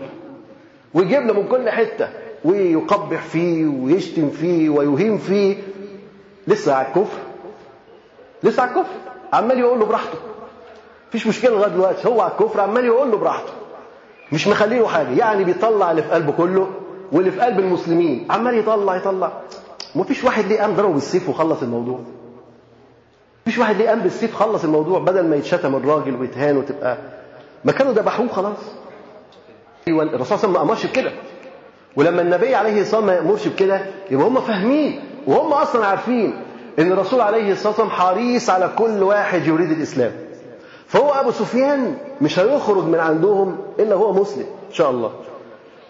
[0.94, 2.08] ويجيب له من كل حتة.
[2.44, 5.56] ويقبح فيه ويشتم فيه ويهين فيه.
[6.46, 7.18] لسه على الكفر.
[8.42, 8.94] لسه على الكفر.
[9.32, 10.18] عمال يقول له براحته.
[11.08, 12.08] مفيش مشكلة لغاية دلوقتي.
[12.08, 13.52] هو على الكفر عمال يقول له براحته.
[14.33, 15.11] مش مخليه حاجة.
[15.11, 16.68] يعني بيطلع اللي في قلبه كله
[17.12, 18.27] واللي في قلب المسلمين.
[18.31, 19.33] عمال يطلع يطلع.
[19.95, 21.99] مفيش واحد ليه قام ضربه بالسيف وخلص الموضوع.
[23.47, 26.97] مفيش واحد ليه قام بالسيف خلص الموضوع بدل ما يتشتم الراجل ويتهان وتبقى
[27.64, 28.57] ما كانوا ذبحوه خلاص.
[29.88, 31.12] أيوه الرسول صلى الله عليه وسلم ما أمرش بكده.
[31.97, 36.35] ولما النبي عليه الصلاة والسلام ما يأمرش بكده يبقى هم فاهمين وهم أصلا عارفين
[36.79, 40.12] إن الرسول عليه الصلاة والسلام حريص على كل واحد يريد الإسلام.
[40.92, 45.12] فهو أبو سفيان مش هيخرج من عندهم إلا هو مسلم إن شاء الله.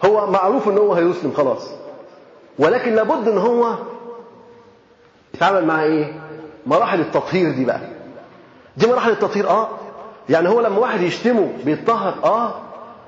[0.05, 1.69] هو معروف إن هو هيسلم خلاص.
[2.59, 3.73] ولكن لابد إن هو
[5.33, 6.13] يتعامل مع إيه؟
[6.65, 7.79] مراحل التطهير دي بقى.
[8.77, 9.67] دي مراحل التطهير آه.
[10.29, 12.53] يعني هو لما واحد يشتمه بيتطهر آه.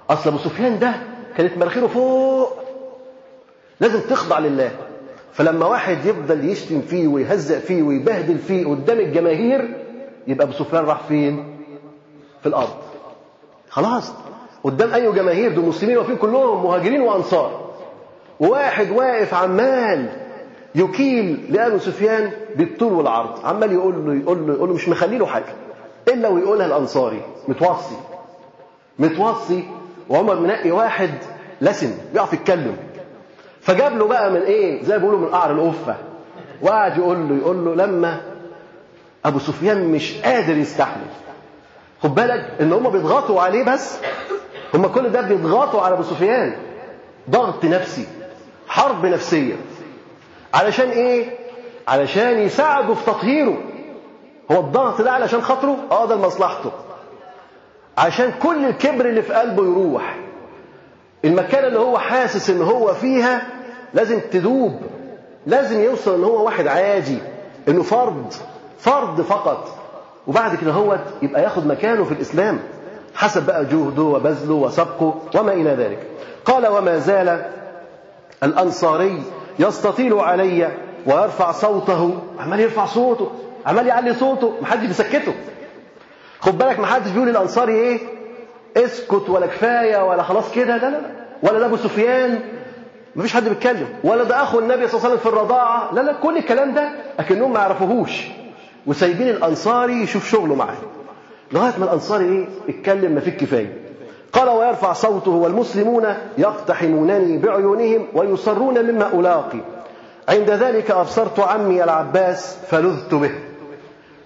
[0.10, 0.94] أصل أبو سفيان ده
[1.38, 2.54] كانت مناخيره فوق.
[3.80, 4.72] لازم تخضع لله.
[5.34, 9.78] فلما واحد يفضل يشتم فيه ويهزق فيه ويبهدل فيه قدام الجماهير
[10.28, 11.55] يبقى أبو سفيان راح فين؟
[12.46, 12.70] في الأرض.
[13.70, 14.14] خلاص.
[14.64, 17.70] قدام أي جماهير؟ دول مسلمين واقفين كلهم مهاجرين وأنصار.
[18.40, 20.10] وواحد واقف عمال
[20.76, 23.46] يكيل لابو سفيان بالطول والعرض.
[23.46, 25.54] عمال يقول له يقول له يقول له مش مخلي له حاجة.
[26.08, 27.96] إلا ويقولها الأنصاري متوصي.
[29.00, 29.64] متوصي
[30.10, 31.10] وعمر منقي واحد
[31.62, 32.78] لسن بيعرف يتكلم.
[33.62, 35.96] فجاب له بقى من إيه؟ زي ما بيقولوا من قعر القفه
[36.62, 38.22] وقعد يقول له يقول له لما
[39.26, 41.25] أبو سفيان مش قادر يستحمل.
[42.04, 43.98] خد بالك إن هم بيضغطوا عليه بس
[44.74, 46.56] هم كل ده بيضغطوا على أبو سفيان.
[47.30, 48.08] ضغط نفسي
[48.68, 49.56] حرب نفسية.
[50.54, 51.38] علشان إيه؟
[51.88, 53.58] علشان يساعدوا في تطهيره.
[54.52, 56.72] هو الضغط ده علشان خاطره؟ آه ده لمصلحته.
[57.98, 60.16] عشان كل الكبر اللي في قلبه يروح.
[61.26, 63.48] المكان اللي هو حاسس إن هو فيها
[63.94, 64.82] لازم تدوب
[65.48, 67.18] لازم يوصل إن هو واحد عادي
[67.68, 68.34] إنه فرد
[68.80, 69.78] فرد فقط.
[70.28, 72.60] وبعد كده هو يبقى ياخد مكانه في الإسلام.
[73.16, 76.08] حسب بقى جهده وبذله وسبقه وما إلى ذلك.
[76.46, 77.46] قال وما زال
[78.44, 79.24] الأنصاري
[79.60, 80.70] يستطيل علي
[81.06, 82.20] ويرفع صوته.
[82.40, 83.32] عمال يرفع صوته
[83.66, 85.34] عمال يعلي صوته محدش بيسكته.
[86.40, 88.00] خد بالك محدش بيقول الانصاري إيه؟
[88.78, 90.78] اسكت ولا كفاية ولا خلاص كده.
[90.78, 91.02] لا لا لا.
[91.44, 92.40] ولا ده أبو سفيان.
[93.16, 93.88] مفيش حد بيتكلم.
[94.04, 95.94] ولا ده أخو النبي صلى الله عليه وسلم في الرضاعة.
[95.94, 98.28] لا لا كل الكلام ده أكنهم ما يعرفوهوش.
[98.88, 100.76] وسايبين الأنصاري يشوف شغله معاه.
[101.52, 103.78] لغاية ما الأنصاري إيه؟ اتكلم ما فيه الكفايه
[104.34, 106.04] قال ويرفع صوته والمسلمون
[106.38, 109.60] يقتحمونني بعيونهم ويصرون مما ألاقي.
[110.30, 113.32] عند ذلك أبصرت عمي العباس فلذت به.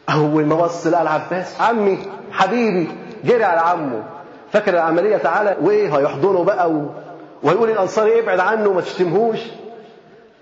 [0.10, 1.98] أول ما بص لقى العباس عمي
[2.32, 2.88] حبيبي
[3.24, 4.04] جري على عمه.
[4.52, 6.86] فاكر العملية تعالى وإيه؟ هيحضنه بقى و...
[7.44, 9.40] ويقول الأنصاري ابعد عنه ما تشتمهوش.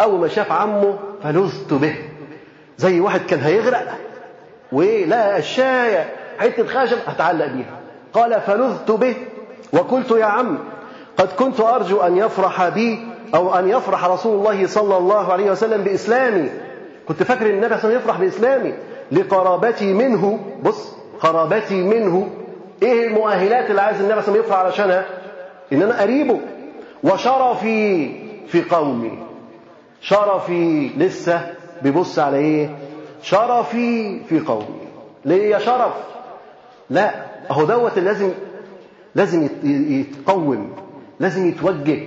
[0.02, 1.96] أول ما شاف عمه فلذت به.
[2.78, 3.98] زي واحد كان هيغرق
[4.72, 7.80] وايه لا الشايه حتة خشب هتعلق بيها.
[8.14, 9.16] قال فلذت به
[9.74, 10.58] وقلت يا عم
[11.18, 13.00] قد كنت أرجو أن يفرح بي
[13.36, 16.50] أو أن يفرح رسول الله صلى الله عليه وسلم بإسلامي.
[17.08, 18.74] كنت فاكر إن النبي صلى الله عليه وسلم يفرح بإسلامي.
[19.12, 22.30] لقرابتي منه بص قرابتي منه.
[22.84, 25.06] إيه المؤهلات اللي عايز النبي صلى الله عليه وسلم يفرح علشانها؟
[25.74, 26.40] إن أنا قريبه.
[27.04, 28.10] وشرفي
[28.48, 29.20] في قومي.
[30.02, 31.42] شرفي لسه
[31.82, 32.70] بيبص على إيه؟
[33.30, 34.88] شرفي في قومي.
[35.26, 35.94] ليه يا شرف؟
[36.90, 37.12] لا
[37.52, 38.32] اهو دوت لازم
[39.16, 40.76] لازم يتقوم
[41.20, 42.00] لازم يتوجه.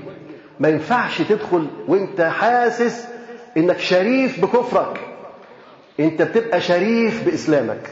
[0.61, 3.09] ما ينفعش تدخل وانت حاسس
[3.57, 5.01] انك شريف بكفرك.
[6.01, 7.91] انت بتبقى شريف بإسلامك.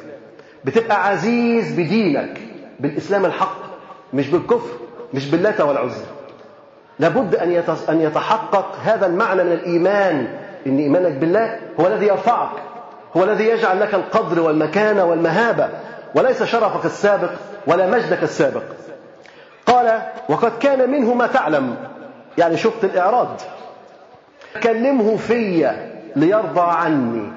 [0.65, 2.41] بتبقى عزيز بدينك.
[2.81, 3.59] بالإسلام الحق
[4.15, 4.79] مش بالكفر
[5.15, 6.05] مش باللات والعزى
[6.99, 10.29] لابد أن أن يتحقق هذا المعنى من الإيمان.
[10.67, 12.68] إن إيمانك بالله هو الذي يرفعك.
[13.17, 15.69] هو الذي يجعل لك القدر والمكانة والمهابة
[16.15, 17.31] وليس شرفك السابق
[17.67, 18.63] ولا مجدك السابق.
[19.67, 21.77] قال وقد كان منه ما تعلم.
[22.39, 23.41] يعني شفت الإعراض.
[24.63, 25.71] كلمه في
[26.17, 27.33] ليرضى عني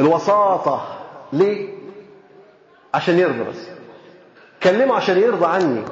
[0.00, 0.82] الوساطة
[1.32, 1.68] ليه؟
[2.94, 3.68] عشان يرضى بس.
[4.62, 5.82] كلمه عشان يرضى عني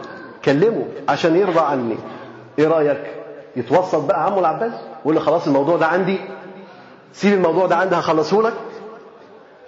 [0.45, 1.97] كلمه عشان يرضى عني.
[2.59, 3.01] إيه رأيك
[3.57, 6.19] يتوسط بقى عمه العباس؟ ويقول له خلاص الموضوع ده عندي
[7.13, 8.53] سيب الموضوع ده عندي هخلصه لك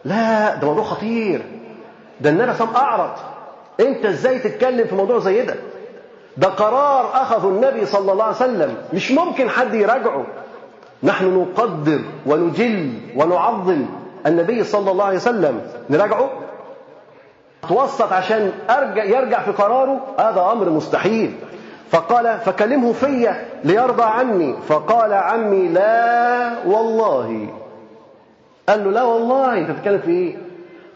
[0.05, 1.43] لا ده موضوع خطير.
[2.21, 3.11] ده النبي صلى أعرض.
[3.81, 5.55] أنت إزاي تتكلم في موضوع زي ده؟
[6.37, 8.77] ده قرار أخذه النبي صلى الله عليه وسلم.
[8.93, 10.27] مش ممكن حد يراجعه.
[11.03, 13.87] نحن نقدر ونجل ونعظم
[14.27, 15.61] النبي صلى الله عليه وسلم.
[15.91, 16.31] نراجعه؟
[17.69, 21.35] توسط عشان أرجع يرجع في قراره؟ هذا أمر مستحيل.
[21.91, 23.35] فقال فكلمه في
[23.65, 24.55] ليرضى عني.
[24.69, 27.49] فقال عمي لا والله.
[28.69, 29.59] قال له لا والله.
[29.59, 30.37] انت بتتكلم في إيه؟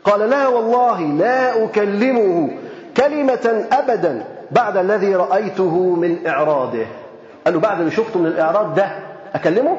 [0.04, 2.50] قال لا والله لا أكلمه
[2.96, 6.86] كلمة أبدا بعد الذي رأيته من إعراضه.
[7.44, 8.92] قال له بعد اللي شفته من الإعراض ده
[9.34, 9.76] أكلمه؟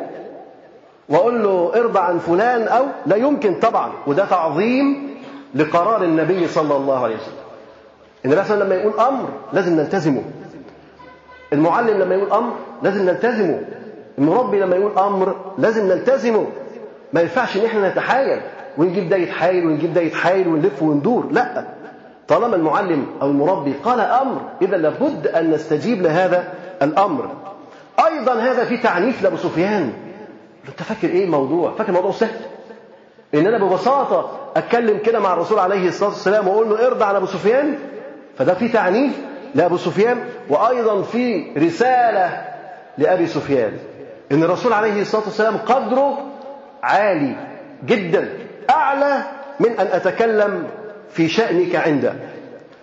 [1.10, 3.92] وأقول له ارضى عن فلان أو لا يمكن طبعا.
[4.08, 5.10] وده تعظيم
[5.56, 7.34] لقرار النبي صلى الله عليه وسلم.
[8.26, 10.22] النبي صلى الله عليه وسلم لما يقول أمر لازم نلتزمه.
[11.54, 12.54] المعلم لما يقول أمر
[12.84, 13.62] لازم نلتزمه.
[14.18, 16.46] المربي لما يقول أمر لازم نلتزمه.
[17.14, 18.42] ما ينفعش إن إحنا نتحايل
[18.78, 21.66] ونجيب ده يتحايل ونجيب ده يتحايل ونلف وندور لا.
[22.28, 27.30] طالما المعلم أو المربي قال أمر إذا لابد أن نستجيب لهذا الأمر.
[28.08, 29.94] أيضا هذا في تعنيف لأبو سفيان.
[30.70, 32.40] أنت فاكر إيه الموضوع؟ فاكر الموضوع سهل؟
[33.36, 37.26] إن أنا ببساطة أتكلم كده مع الرسول عليه الصلاة والسلام وأقول له ارضى على أبو
[37.26, 37.76] سفيان
[38.38, 39.12] فده في تعنيف
[39.56, 40.18] لأبو سفيان
[40.50, 42.42] وأيضا في رسالة
[42.98, 43.72] لأبي سفيان.
[44.32, 46.18] إن الرسول عليه الصلاة والسلام قدره
[46.84, 47.36] عالي
[47.86, 48.30] جدا
[48.70, 49.22] أعلى
[49.60, 50.68] من أن أتكلم
[51.10, 52.14] في شأنك عنده.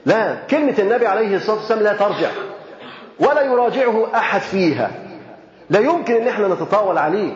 [0.07, 2.29] لا كلمة النبي عليه الصلاة والسلام لا ترجع
[3.21, 4.91] ولا يراجعه أحد فيها.
[5.71, 7.33] لا يمكن إن إحنا نتطاول عليه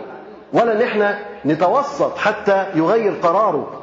[0.53, 3.81] ولا إن إحنا نتوسط حتى يغير قراره.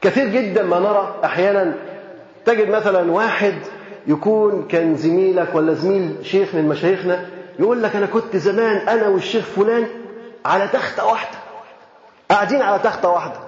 [0.00, 1.74] كثير جدا ما نرى أحيانا
[2.44, 3.54] تجد مثلا واحد
[4.06, 7.26] يكون كان زميلك ولا زميل شيخ من مشايخنا
[7.58, 9.86] يقول لك أنا كنت زمان أنا والشيخ فلان
[10.46, 11.37] على تخته واحدة.
[12.30, 13.38] قاعدين على تخته واحدة.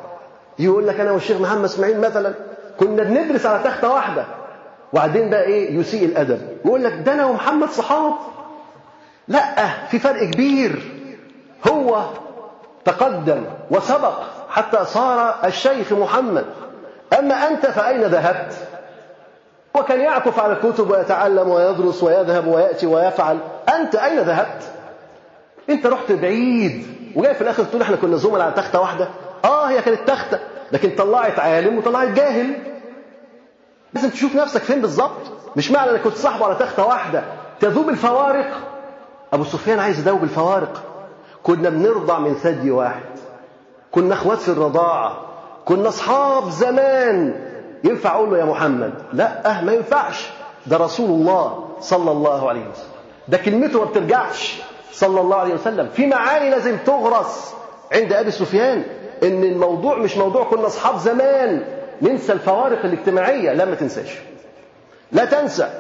[0.59, 2.35] يقول لك أنا والشيخ محمد إسماعيل مثلا
[2.81, 4.25] كنا بندرس على تخته واحدة.
[4.93, 6.41] وبعدين بقى إيه؟ يسيء الأدب.
[6.65, 8.13] يقول لك ده أنا ومحمد صحاب.
[9.29, 10.83] لا في فرق كبير.
[11.69, 12.03] هو
[12.85, 14.19] تقدم وسبق
[14.51, 16.45] حتى صار الشيخ محمد.
[17.19, 18.55] أما أنت فأين ذهبت؟
[19.77, 23.39] هو كان يعكف على الكتب ويتعلم ويدرس ويذهب ويأتي ويفعل.
[23.75, 24.63] أنت أين ذهبت؟
[25.71, 27.00] أنت رحت بعيد.
[27.17, 29.09] وجاي في الآخر تقول إحنا كنا زملاء على تختة واحدة.
[29.45, 30.39] آه هي كانت تختة
[30.73, 32.55] لكن طلعت عالم وطلعت جاهل.
[33.95, 35.21] لازم تشوف نفسك فين بالظبط؟
[35.57, 37.23] مش معنى إنك كنت صاحبه على تختة واحدة.
[37.61, 38.51] تذوب الفوارق.
[39.33, 40.83] أبو سفيان عايز يذوب الفوارق.
[41.43, 43.03] كنا بنرضع من ثدي واحد.
[43.91, 45.17] كنا أخوات في الرضاعة.
[45.65, 47.35] كنا أصحاب زمان.
[47.85, 50.31] ينفع أقول له يا محمد؟ لا أه ما ينفعش.
[50.67, 52.91] ده رسول الله صلى الله عليه وسلم.
[53.29, 54.63] ده كلمته ما بترجعش.
[54.93, 55.89] صلى الله عليه وسلم.
[55.89, 57.55] في معاني لازم تغرس
[57.93, 58.83] عند أبي سفيان
[59.23, 61.65] إن الموضوع مش موضوع كنا أصحاب زمان.
[62.03, 63.53] ننسى الفوارق الاجتماعية.
[63.53, 64.19] لا ما تنساش.
[65.13, 65.71] لا تنسى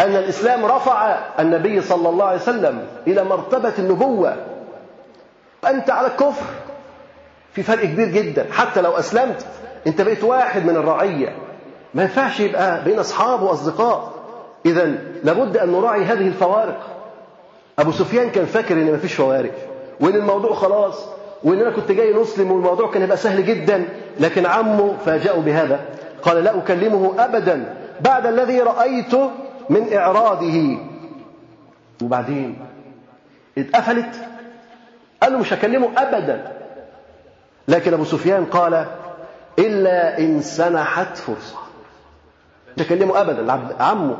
[0.00, 4.36] أن الإسلام رفع النبي صلى الله عليه وسلم إلى مرتبة النبوة.
[5.66, 6.46] أنت على الكفر.
[7.52, 8.46] في فرق كبير جدا.
[8.52, 9.46] حتى لو أسلمت
[9.86, 11.36] أنت بقيت واحد من الرعية.
[11.94, 14.12] ما ينفعش يبقى بين أصحاب وأصدقاء.
[14.66, 16.97] اذا لابد أن نراعي هذه الفوارق.
[17.78, 19.52] أبو سفيان كان فاكر إن ما فيش فوارق
[20.00, 21.04] وإن الموضوع خلاص
[21.44, 23.84] وإن أنا كنت جاي مسلم والموضوع كان هيبقى سهل جدا
[24.20, 25.80] لكن عمه فاجأه بهذا.
[26.22, 29.30] قال لا أكلمه ابدا بعد الذي رايته
[29.70, 30.78] من إعراضه.
[32.02, 32.58] وبعدين
[33.58, 34.14] اتقفلت.
[35.22, 36.52] قال له مش هكلمه ابدا.
[37.68, 38.86] لكن أبو سفيان قال
[39.58, 41.56] إلا إن سنحت فرصة.
[42.76, 43.52] مش هكلمه ابدا.
[43.80, 44.16] عمه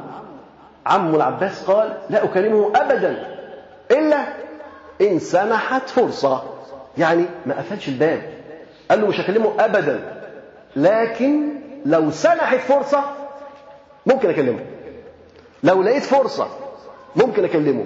[0.87, 3.38] عمه العباس قال لا أكلمه ابدا.
[3.91, 4.35] إلا
[5.01, 6.43] إن سنحت فرصة.
[6.99, 8.23] يعني ما قفلش الباب.
[8.91, 10.23] قال له مش هكلمه ابدا.
[10.77, 11.49] لكن
[11.87, 13.05] لو سنحت فرصة
[14.07, 14.61] ممكن أكلمه.
[15.63, 16.49] لو لقيت فرصة
[17.17, 17.85] ممكن أكلمه.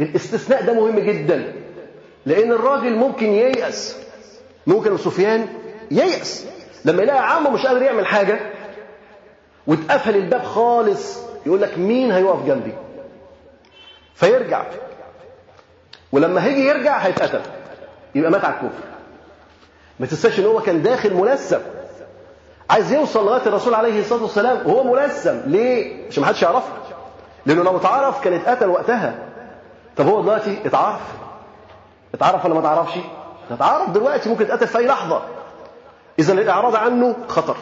[0.00, 1.52] الاستثناء ده مهم جدا.
[2.26, 3.96] لأن الراجل ممكن ييأس.
[4.66, 5.46] ممكن سفيان
[5.90, 6.46] ييأس.
[6.84, 8.40] لما يلاقي عمه مش قادر يعمل حاجة
[9.66, 12.72] واتقفل الباب خالص يقول لك مين هيقف جنبي؟
[14.14, 14.64] فيرجع.
[16.14, 17.40] ولما هيجي يرجع هيتقتل.
[18.14, 18.84] يبقى مات على الكفر
[20.00, 21.58] ما تنساش إن هو كان داخل ملثم
[22.70, 26.68] عايز يوصل لغاية الرسول عليه الصلاة والسلام وهو ملثم ليه؟ عشان ما حدش يعرفه.
[27.46, 29.14] لأنه لو اتعرف كان اتقتل وقتها.
[29.96, 31.00] طب هو دلوقتي اتعرف؟
[32.14, 32.92] اتعرف ولا ما اتعرفش؟
[33.50, 35.22] اتعرف دلوقتي ممكن يتقتل في أي لحظة.
[36.18, 37.56] إذا الإعراض عنه خطر.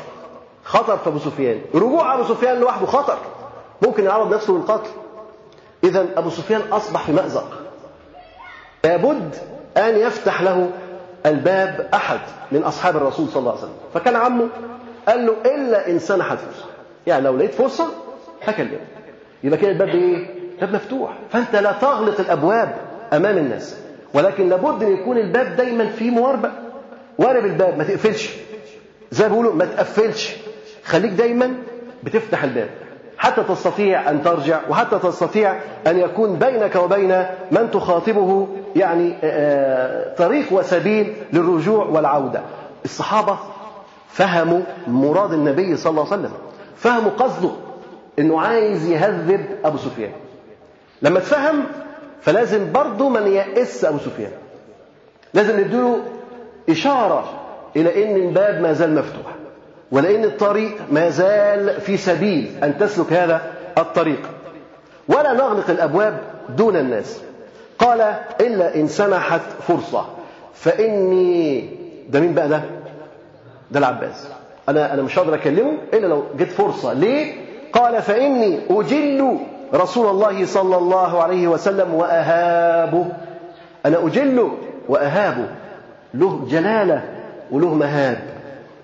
[0.65, 1.61] خطر في أبو سفيان.
[1.75, 3.19] رجوع أبو سفيان لوحده خطر.
[3.83, 4.91] ممكن يعرض نفسه للقتل.
[5.85, 7.62] إذا أبو سفيان أصبح في مأزق.
[8.85, 9.35] لابد
[9.77, 10.71] أن يفتح له
[11.27, 12.21] الباب أحد
[12.53, 13.75] من أصحاب الرسول صلى الله عليه وسلم.
[13.95, 14.49] فكان عمه
[15.09, 16.65] قال له إلا إن سنحت فرصة.
[17.07, 17.87] يعني لو لقيت فرصة
[18.43, 18.81] هكلمك
[19.45, 20.27] يبقى كده الباب إيه؟
[20.61, 21.19] باب مفتوح.
[21.31, 22.77] فأنت لا تغلق الأبواب
[23.13, 23.77] أمام الناس.
[24.15, 26.51] ولكن لابد أن يكون الباب دايما فيه مواربة.
[27.19, 28.31] وارب الباب ما تقفلش.
[29.11, 30.37] زي ما بيقولوا ما تقفلش.
[30.85, 31.55] خليك دايما
[32.03, 32.69] بتفتح الباب.
[33.23, 39.15] حتى تستطيع أن ترجع وحتى تستطيع أن يكون بينك وبين من تخاطبه يعني
[40.17, 42.41] طريق وسبيل للرجوع والعودة.
[42.85, 43.39] الصحابة
[44.09, 46.33] فهموا مراد النبي صلى الله عليه وسلم
[46.77, 47.51] فهموا قصده
[48.19, 50.13] إنه عايز يهذب أبو سفيان.
[51.03, 51.65] لما تفهم
[52.21, 54.33] فلازم برضه من يأس أبو سفيان.
[55.35, 55.99] لازم نديله
[56.71, 57.25] إشارة
[57.77, 59.32] إلى إن الباب ما زال مفتوح.
[59.93, 63.41] ولأن الطريق ما زال في سبيل أن تسلك هذا
[63.79, 64.21] الطريق.
[65.09, 67.21] ولا نغلق الأبواب دون الناس.
[67.79, 68.01] قال
[68.41, 70.07] إلا إن سمحت فرصة.
[70.55, 71.69] فإني
[72.09, 72.63] ده مين بقى ده؟
[73.71, 74.29] ده العباس.
[74.69, 76.93] أنا أنا مش هقدر أكلمه إلا لو جت فرصة.
[76.93, 77.33] ليه؟
[77.73, 79.39] قال فإني أجل
[79.75, 83.07] رسول الله صلى الله عليه وسلم وأهابه.
[83.87, 84.53] أنا أجله
[84.89, 85.47] وأهابه.
[86.15, 87.03] له جلالة
[87.51, 88.19] وله مهاب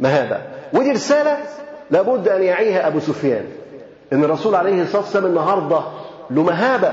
[0.01, 0.39] مهابة.
[0.73, 1.39] ودي رسالة
[1.91, 3.45] لابد أن يعيها أبو سفيان.
[4.13, 5.81] إن الرسول عليه الصلاة والسلام النهاردة
[6.31, 6.93] له مهابة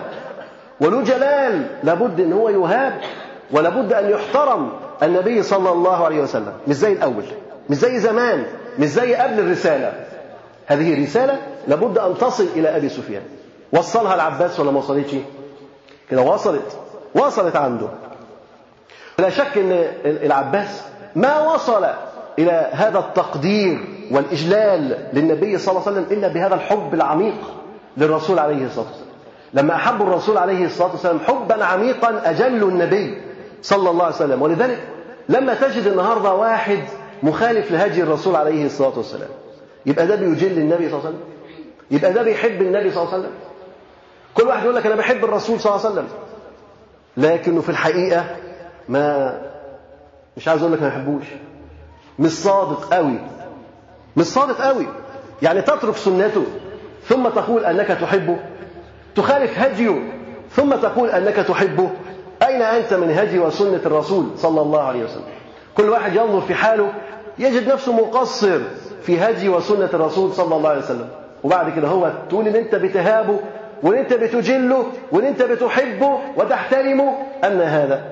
[0.82, 3.02] وله جلال لابد أن هو يهاب
[3.52, 4.72] ولابد أن يحترم
[5.04, 6.54] النبي صلى الله عليه وسلم.
[6.68, 7.24] مش زي الأول
[7.70, 8.46] مش زي زمان
[8.80, 9.94] مش زي قبل الرسالة.
[10.66, 13.24] هذه رسالة لابد أن تصل إلى أبي سفيان.
[13.74, 15.16] وصلها العباس ولا ما وصلتش؟
[16.12, 16.78] كده وصلت
[17.16, 17.88] وصلت عنده.
[19.20, 19.72] لا شك إن
[20.06, 20.84] العباس
[21.16, 21.86] ما وصل
[22.40, 23.80] إلى هذا التقدير
[24.12, 27.36] والإجلال للنبي صلى الله عليه وسلم إلا بهذا الحب العميق
[27.98, 29.06] للرسول عليه الصلاة والسلام.
[29.54, 33.22] لما أحبوا الرسول عليه الصلاة والسلام حبا عميقا أجلوا النبي
[33.62, 34.42] صلى الله عليه وسلم.
[34.42, 34.80] ولذلك
[35.30, 36.80] لما تجد النهارده واحد
[37.24, 39.30] مخالف لهدي الرسول عليه الصلاة والسلام
[39.86, 41.20] يبقى ده بيجل النبي صلى الله عليه وسلم؟
[41.92, 43.36] يبقى ده بيحب النبي صلى الله عليه وسلم؟
[44.34, 46.08] كل واحد يقول لك أنا بحب الرسول صلى الله عليه وسلم.
[47.18, 48.26] لكنه في الحقيقة
[48.90, 49.38] ما
[50.38, 51.24] مش عايز أقول لك ما بحبوش
[52.20, 53.20] مش صادق قوي.
[54.18, 54.88] مش صادق قوي.
[55.42, 56.44] يعني تترك سنته
[57.04, 58.38] ثم تقول أنك تحبه.
[59.16, 60.12] تخالف هديه
[60.52, 61.90] ثم تقول أنك تحبه.
[62.48, 65.28] أين أنت من هدي وسنة الرسول صلى الله عليه وسلم؟
[65.78, 66.94] كل واحد ينظر في حاله
[67.40, 68.60] يجد نفسه مقصر
[69.04, 71.10] في هدي وسنة الرسول صلى الله عليه وسلم.
[71.44, 73.40] وبعد كده هو تقول إن أنت بتهابه
[73.84, 77.18] وإن أنت بتجله وإن أنت بتحبه وتحترمه.
[77.44, 78.04] أن هذا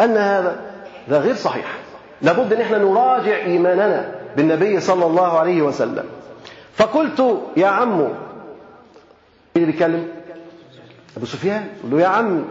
[0.00, 0.60] أن هذا
[1.08, 1.78] ده غير صحيح.
[2.22, 6.04] لابد ان إحنا نراجع ايماننا بالنبي صلى الله عليه وسلم.
[6.74, 8.14] فقلت يا عمو مين
[9.56, 10.08] اللي بيتكلم؟
[11.16, 11.64] أبو سفيان.
[11.82, 12.44] قال له يا عم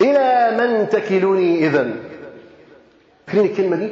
[0.00, 1.90] إلى من تكلني اذا
[3.26, 3.90] فاكرين الكلمة دي؟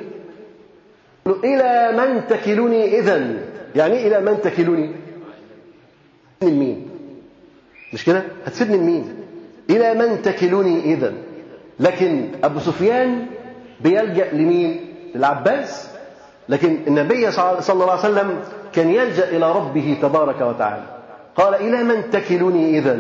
[1.45, 3.35] إلى من تكلني اذا
[3.77, 4.93] يعني إلى من تكلني؟
[6.43, 6.89] لمين؟
[7.93, 9.15] مش كده؟ هتسيبني لمين؟
[9.71, 11.13] إلى من تكلني اذا
[11.81, 13.27] لكن أبو سفيان
[13.81, 15.89] بيلجأ لمين؟ العباس
[16.49, 18.41] لكن النبي صلى الله عليه وسلم
[18.73, 20.85] كان يلجأ إلى ربه تبارك وتعالى.
[21.37, 22.99] قال إلى من تكلني إذا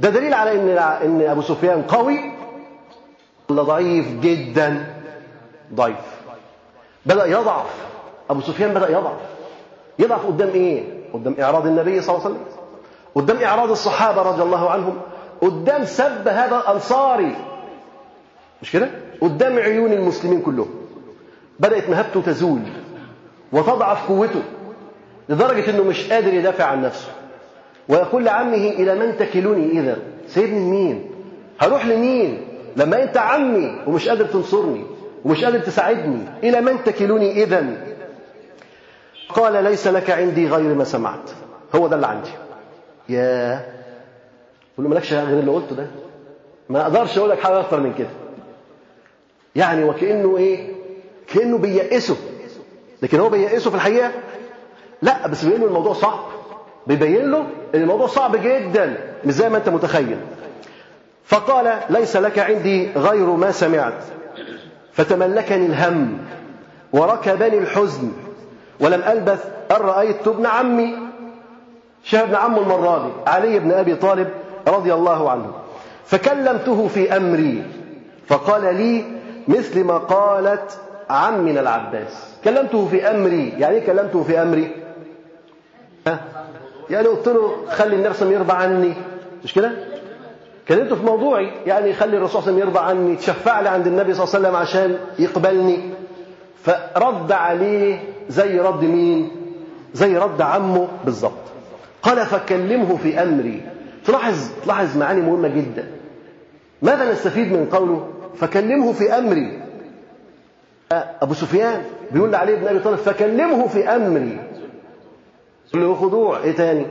[0.00, 2.32] ده دليل على إن إن أبو سفيان قوي
[3.48, 4.86] ولا ضعيف؟ جدا
[5.74, 6.20] ضعيف.
[7.06, 7.66] بدأ يضعف.
[8.30, 9.20] أبو سفيان بدأ يضعف.
[9.98, 12.46] يضعف قدام إيه؟ قدام إعراض النبي صلى الله عليه وسلم.
[13.14, 15.00] قدام إعراض الصحابة رضي الله عنهم.
[15.40, 17.36] قدام سب هذا الأنصاري.
[18.62, 20.79] مش كده؟ قدام عيون المسلمين كلهم.
[21.60, 22.60] بدأت مهابته تزول
[23.52, 24.42] وتضعف قوته
[25.28, 27.08] لدرجة أنه مش قادر يدافع عن نفسه.
[27.88, 29.96] ويقول لعمه إلى من تكلني إذا؟
[30.28, 31.10] سيبني مين؟
[31.60, 32.46] هروح لمين؟
[32.76, 34.84] لما أنت عمي ومش قادر تنصرني
[35.24, 37.66] ومش قادر تساعدني إلى من تكلني إذا؟
[39.28, 41.30] قال ليس لك عندي غير ما سمعت.
[41.74, 42.30] هو ده اللي عندي.
[43.08, 43.54] يا
[44.76, 45.86] قول له مالكش غير اللي قلته ده؟
[46.68, 48.08] ما أقدرش أقول لك حاجة أكتر من كده.
[49.56, 50.79] يعني وكأنه إيه؟
[51.34, 52.16] كأنه بييأسه
[53.02, 54.10] لكن هو بييأسه في الحقيقة؟
[55.02, 56.20] لا بس بيقول له الموضوع صعب.
[56.86, 57.38] بيبين له
[57.74, 60.18] إن الموضوع صعب جدا مش زي ما أنت متخيل.
[61.24, 64.02] فقال ليس لك عندي غير ما سمعت.
[64.92, 66.18] فتملكني الهم
[66.92, 68.12] وركبني الحزن
[68.80, 70.96] ولم ألبث أن رأيت ابن عمي؟
[72.04, 74.28] شاف ابن عمه المرة دي علي بن أبي طالب
[74.68, 75.52] رضي الله عنه.
[76.06, 77.62] فكلمته في أمري
[78.28, 79.04] فقال لي
[79.48, 80.78] مثل ما قالت
[81.10, 82.36] عمنا العباس.
[82.44, 83.48] كلمته في أمري.
[83.58, 84.70] يعني إيه كلمته في أمري؟
[86.06, 86.20] ها؟
[86.90, 88.94] يعني قلت له خلي النبي صلى الله عليه وسلم يرضى عني.
[89.44, 89.72] مش كده؟
[90.68, 91.50] كلمته في موضوعي.
[91.66, 93.16] يعني خلي الرسول صلى الله عليه وسلم يرضى عني.
[93.16, 95.80] تشفع لي عند النبي صلى الله عليه وسلم عشان يقبلني.
[96.62, 99.30] فرد عليه زي رد مين؟
[99.94, 100.88] زي رد عمه.
[101.04, 101.50] بالظبط
[102.02, 103.62] قال فكلمه في أمري.
[104.06, 105.88] تلاحظ تلاحظ معاني مهمة جدا.
[106.82, 109.59] ماذا نستفيد من قوله؟ فكلمه في أمري.
[110.92, 114.40] أبو سفيان بيقول لعلي بن أبي طالب فكلمه في أمري.
[115.68, 116.86] يقول له خضوع إيه تاني؟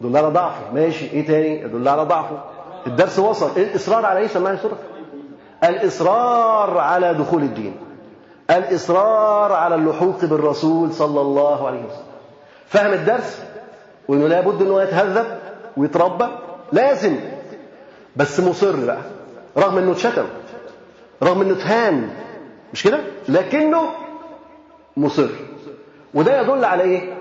[0.00, 2.44] يدل على ضعفه ماشي إيه تاني؟ يدل على ضعفه
[2.86, 3.50] الدرس وصل.
[3.56, 4.78] الإصرار على إيه سمعني سورة
[5.64, 7.76] الإصرار على دخول الدين.
[8.50, 12.06] الإصرار على اللحوق بالرسول صلى الله عليه وسلم.
[12.66, 13.42] فهم الدرس
[14.08, 15.26] وإنه لابد أنه يتهذب
[15.76, 16.26] ويتربى.
[16.72, 17.16] لازم.
[18.16, 18.98] بس مصر بقى
[19.58, 20.26] رغم أنه اتشتم
[21.22, 22.10] رغم أنه اتهان.
[22.72, 22.98] مش كده؟
[23.28, 23.82] لكنه
[24.96, 25.28] مصر.
[26.14, 27.14] وده يدل على إيه؟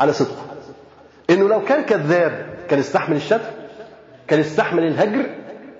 [0.00, 0.42] على صدقه.
[1.30, 3.50] إنه لو كان كذاب كان يستحمل الشتم
[4.28, 5.26] كان يستحمل الهجر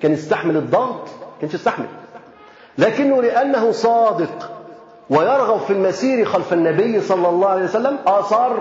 [0.02, 1.08] كان يستحمل الضغط
[1.40, 1.86] كانش يستحمل
[2.78, 4.50] لكنه لأنه صادق
[5.10, 8.56] ويرغب في المسير خلف النبي صلى الله عليه وسلم أصر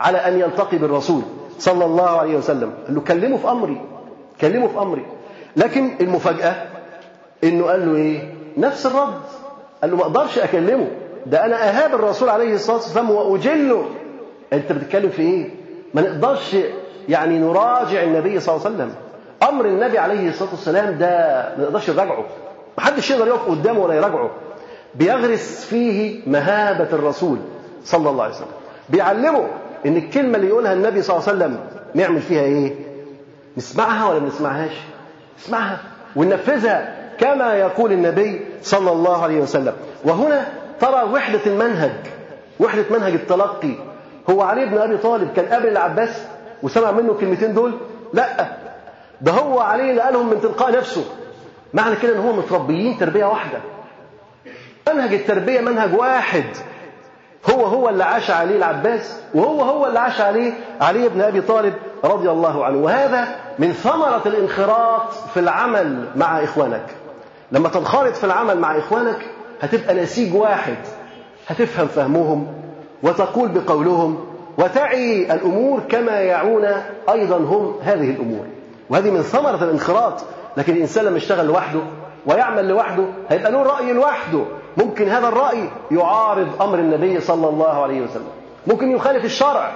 [0.00, 1.22] على أن يلتقي بالرسول
[1.58, 2.72] صلى الله عليه وسلم.
[2.86, 3.80] قال له كلمه في أمري
[4.40, 5.06] كلمه في أمري.
[5.56, 6.66] لكن المفاجأة
[7.44, 9.20] إنه قال له إيه؟ نفس الرد.
[9.82, 10.86] قال له ما أقدرش أكلمه.
[11.26, 13.86] ده أنا أهاب الرسول عليه الصلاة والسلام وأجله.
[14.52, 15.50] أنت بتتكلم في إيه؟
[15.94, 16.56] ما نقدرش
[17.08, 18.92] يعني نراجع النبي صلى الله عليه وسلم.
[19.42, 21.08] أمر النبي عليه الصلاة والسلام ده
[21.58, 22.24] ما نقدرش نراجعه.
[22.78, 24.30] محدش يقدر يقف قدامه ولا يراجعه.
[24.94, 27.38] بيغرس فيه مهابة الرسول
[27.84, 28.46] صلى الله عليه وسلم.
[28.88, 29.46] بيعلمه
[29.86, 31.58] إن الكلمة اللي يقولها النبي صلى الله عليه وسلم
[31.94, 32.74] نعمل فيها إيه؟
[33.56, 34.72] نسمعها ولا ما نسمعهاش؟
[35.38, 35.78] نسمعها
[36.16, 37.05] وننفذها.
[37.18, 39.72] كما يقول النبي صلى الله عليه وسلم.
[40.04, 40.46] وهنا
[40.80, 41.92] ترى وحدة المنهج
[42.60, 43.74] وحدة منهج التلقي.
[44.30, 46.26] هو علي بن أبي طالب كان قبل العباس
[46.62, 47.74] وسمع منه الكلمتين دول؟
[48.12, 48.46] لا.
[49.20, 51.04] ده هو علي اللي قالهم من تلقاء نفسه.
[51.74, 53.58] معنى كده إن هم متربيين تربية واحدة.
[54.88, 56.44] منهج التربية منهج واحد.
[57.50, 61.74] هو هو اللي عاش عليه العباس وهو هو اللي عاش عليه علي بن أبي طالب
[62.04, 62.78] رضي الله عنه.
[62.78, 66.86] وهذا من ثمرة الانخراط في العمل مع إخوانك.
[67.52, 69.18] لما تنخرط في العمل مع إخوانك
[69.60, 70.76] هتبقى نسيج واحد.
[71.46, 72.46] هتفهم فهمهم
[73.02, 74.24] وتقول بقولهم
[74.58, 76.64] وتعي الأمور كما يعون
[77.10, 78.46] أيضا هم هذه الأمور.
[78.90, 80.24] وهذه من ثمرة الانخراط.
[80.56, 81.80] لكن الإنسان لما يشتغل لوحده
[82.26, 84.44] ويعمل لوحده هيبقى له رأي لوحده.
[84.76, 88.28] ممكن هذا الرأي يعارض أمر النبي صلى الله عليه وسلم.
[88.66, 89.72] ممكن يخالف الشرع.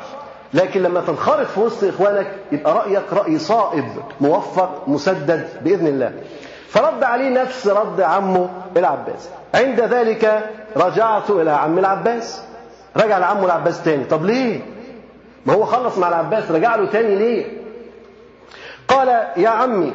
[0.55, 3.85] لكن لما تنخرط في وسط إخوانك يبقى رأيك رأي صائب
[4.21, 6.13] موفق مسدد بإذن الله.
[6.71, 12.43] فرد عليه نفس رد عمه العباس عند ذلك رجعت إلى عم العباس.
[12.97, 14.05] رجع لعمه العباس تاني.
[14.05, 14.61] طب ليه؟
[15.47, 17.47] ما هو خلص مع العباس رجع له تاني ليه؟
[18.89, 19.93] قال يا عمي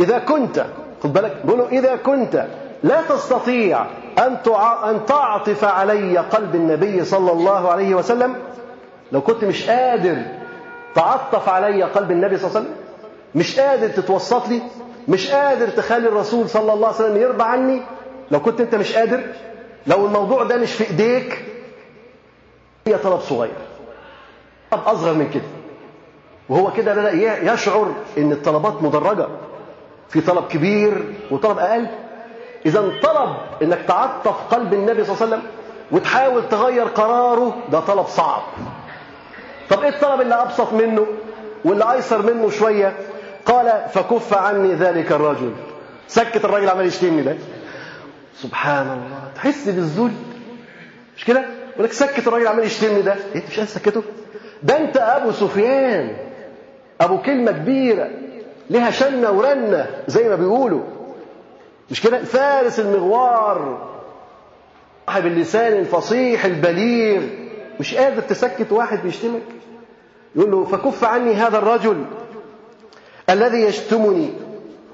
[0.00, 0.64] إذا كنت
[1.02, 2.46] خد بالك بيقولوا إذا كنت
[2.82, 3.80] لا تستطيع
[4.18, 4.36] أن
[4.84, 8.34] أن تعطف علي قلب النبي صلى الله عليه وسلم
[9.12, 10.16] لو كنت مش قادر
[10.94, 12.76] تعطف علي قلب النبي صلى الله عليه وسلم
[13.34, 14.62] مش قادر تتوسط لي
[15.08, 17.82] مش قادر تخلي الرسول صلى الله عليه وسلم يرضى عني؟
[18.30, 19.22] لو كنت انت مش قادر
[19.86, 21.44] لو الموضوع ده مش في ايديك
[22.86, 23.52] هي طلب صغير.
[24.70, 25.42] طب اصغر من كده.
[26.48, 27.12] وهو كده بدأ
[27.52, 29.26] يشعر إن الطلبات مدرجة.
[30.08, 31.86] في طلب كبير وطلب أقل.
[32.66, 35.42] إذا طلب إنك تعطف قلب النبي صلى الله عليه وسلم
[35.90, 38.42] وتحاول تغير قراره ده طلب صعب.
[39.70, 41.06] طب إيه الطلب اللي أبسط منه
[41.64, 42.96] واللي أيسر منه شوية؟
[43.46, 45.52] قال فكف عني ذلك الرجل.
[46.08, 47.36] سكت الراجل عمال يشتمني ده.
[48.36, 49.30] سبحان الله.
[49.34, 50.12] تحس بالذل.
[51.16, 53.16] مش كده؟ يقول لك سكت الراجل عمال يشتمني ده.
[53.34, 54.02] إيه مش عايز سكته
[54.62, 56.16] ده أنت أبو سفيان.
[57.00, 58.10] أبو كلمة كبيرة.
[58.70, 60.82] لها شنة ورنة زي ما بيقولوا.
[61.90, 63.88] مش كده؟ فارس المغوار.
[65.06, 67.22] صاحب اللسان الفصيح البليغ.
[67.80, 69.42] مش قادر تسكت واحد بيشتمك.
[70.36, 72.04] يقول له فكف عني هذا الرجل.
[73.30, 74.30] الذي يشتمني.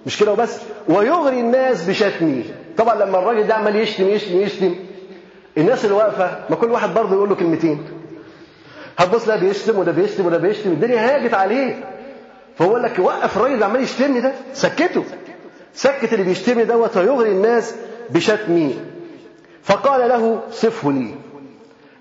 [0.07, 0.59] مش كده وبس؟
[0.89, 2.45] ويغري الناس بشتمي.
[2.77, 4.75] طبعا لما الراجل ده عمال يشتم يشتم يشتم
[5.59, 7.85] الناس اللي واقفة ما كل واحد برضه يقول له كلمتين.
[8.99, 10.71] هتبص لا بيشتم وده بيشتم وده بيشتم.
[10.71, 11.85] الدنيا هاجت عليه.
[12.59, 14.33] فهو قال لك وقف الراجل اللي عمال يشتمني ده.
[14.53, 15.05] سكته.
[15.75, 17.75] سكت اللي بيشتمني دوت ويغري الناس
[18.11, 18.79] بشتمي.
[19.63, 21.15] فقال له صفه لي.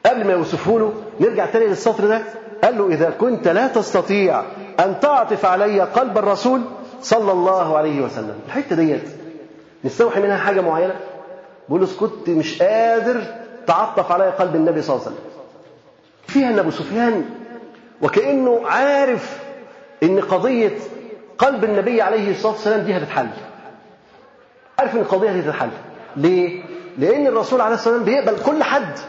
[0.06, 2.22] قبل ما يوصفه له نرجع تاني للسطر ده.
[2.64, 4.44] قال له إذا كنت لا تستطيع
[4.80, 6.62] أن تعطف علي قلب الرسول
[7.02, 8.40] صلى الله عليه وسلم.
[8.48, 9.04] الحتة ديت
[9.84, 10.96] نستوحي منها حاجة معينة؟
[11.70, 13.24] له كنت مش قادر
[13.68, 15.32] تعطف علي قلب النبي صلى الله عليه وسلم.
[16.28, 17.26] فيها أن أبو سفيان
[18.02, 19.40] وكأنه عارف
[20.04, 20.78] أن قضية
[21.38, 23.28] قلب النبي عليه الصلاة والسلام دي هتتحل.
[24.80, 25.70] عارف أن القضية دي هتتحل.
[26.16, 26.64] ليه؟
[26.98, 29.00] لأن الرسول عليه الصلاة والسلام بيقبل كل حد.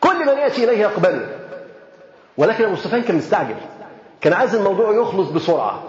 [0.00, 1.28] كل من يأتي إليه يقبله.
[2.36, 3.54] ولكن أبو سفيان كان مستعجل.
[4.20, 5.82] كان عايز الموضوع يخلص بسرعة.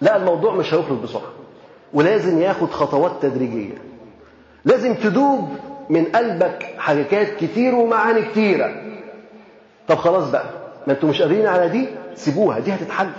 [0.00, 1.32] لا الموضوع مش هيخلص بسرعة.
[1.94, 3.74] ولازم ياخد خطوات تدريجية.
[4.64, 5.48] لازم تدوب
[5.90, 8.74] من قلبك حاجات كتير ومعاني كتيرة.
[9.88, 10.44] طب خلاص بقى
[10.86, 13.10] ما أنتوا مش قادرين على دي؟ سيبوها دي هتتحل.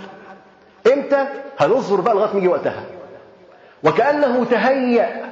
[0.92, 1.26] إمتى؟
[1.58, 2.84] هنصبر بقى لغاية ما يجي وقتها.
[3.84, 5.30] وكأنه تهيأ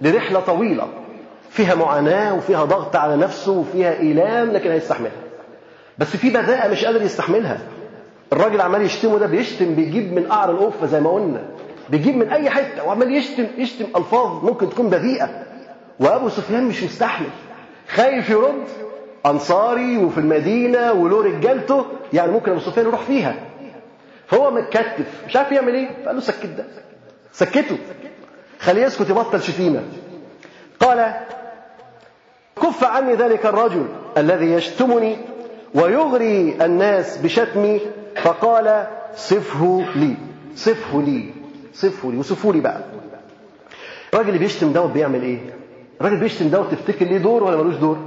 [0.00, 0.88] لرحلة طويلة.
[1.50, 5.12] فيها معاناة وفيها ضغط على نفسه وفيها إيلام لكن هيستحملها.
[5.98, 7.58] بس في بذاءة مش قادر يستحملها.
[8.34, 11.44] الراجل عمال يشتمه ده بيشتم بيجيب من قعر القفه زي ما قلنا.
[11.88, 15.28] بيجيب من أي حتة وعمال يشتم يشتم ألفاظ ممكن تكون بذيئة.
[16.00, 17.26] وأبو سفيان مش مستحمل.
[17.88, 18.64] خايف يرد
[19.26, 23.34] أنصاري وفي المدينة وله رجالته يعني ممكن أبو سفيان يروح فيها.
[24.26, 25.24] فهو متكتف.
[25.26, 26.64] مش عارف يعمل إيه؟ فقال له سكت ده.
[27.32, 27.78] سكته.
[28.60, 29.82] خليه يسكت يبطل شتيمة.
[30.80, 31.14] قال
[32.62, 33.86] كف عني ذلك الرجل
[34.18, 35.16] الذي يشتمني
[35.74, 37.80] ويغري الناس بشتمي
[38.24, 40.14] فقال صفه لي
[40.56, 41.30] صفه لي
[41.74, 42.80] صفه لي وصفوا لي بقى.
[44.14, 45.38] الراجل اللي بيشتم دوت بيعمل إيه؟
[46.00, 47.98] الراجل بيشتم دوت تفتكر ليه دور ولا ملوش دور؟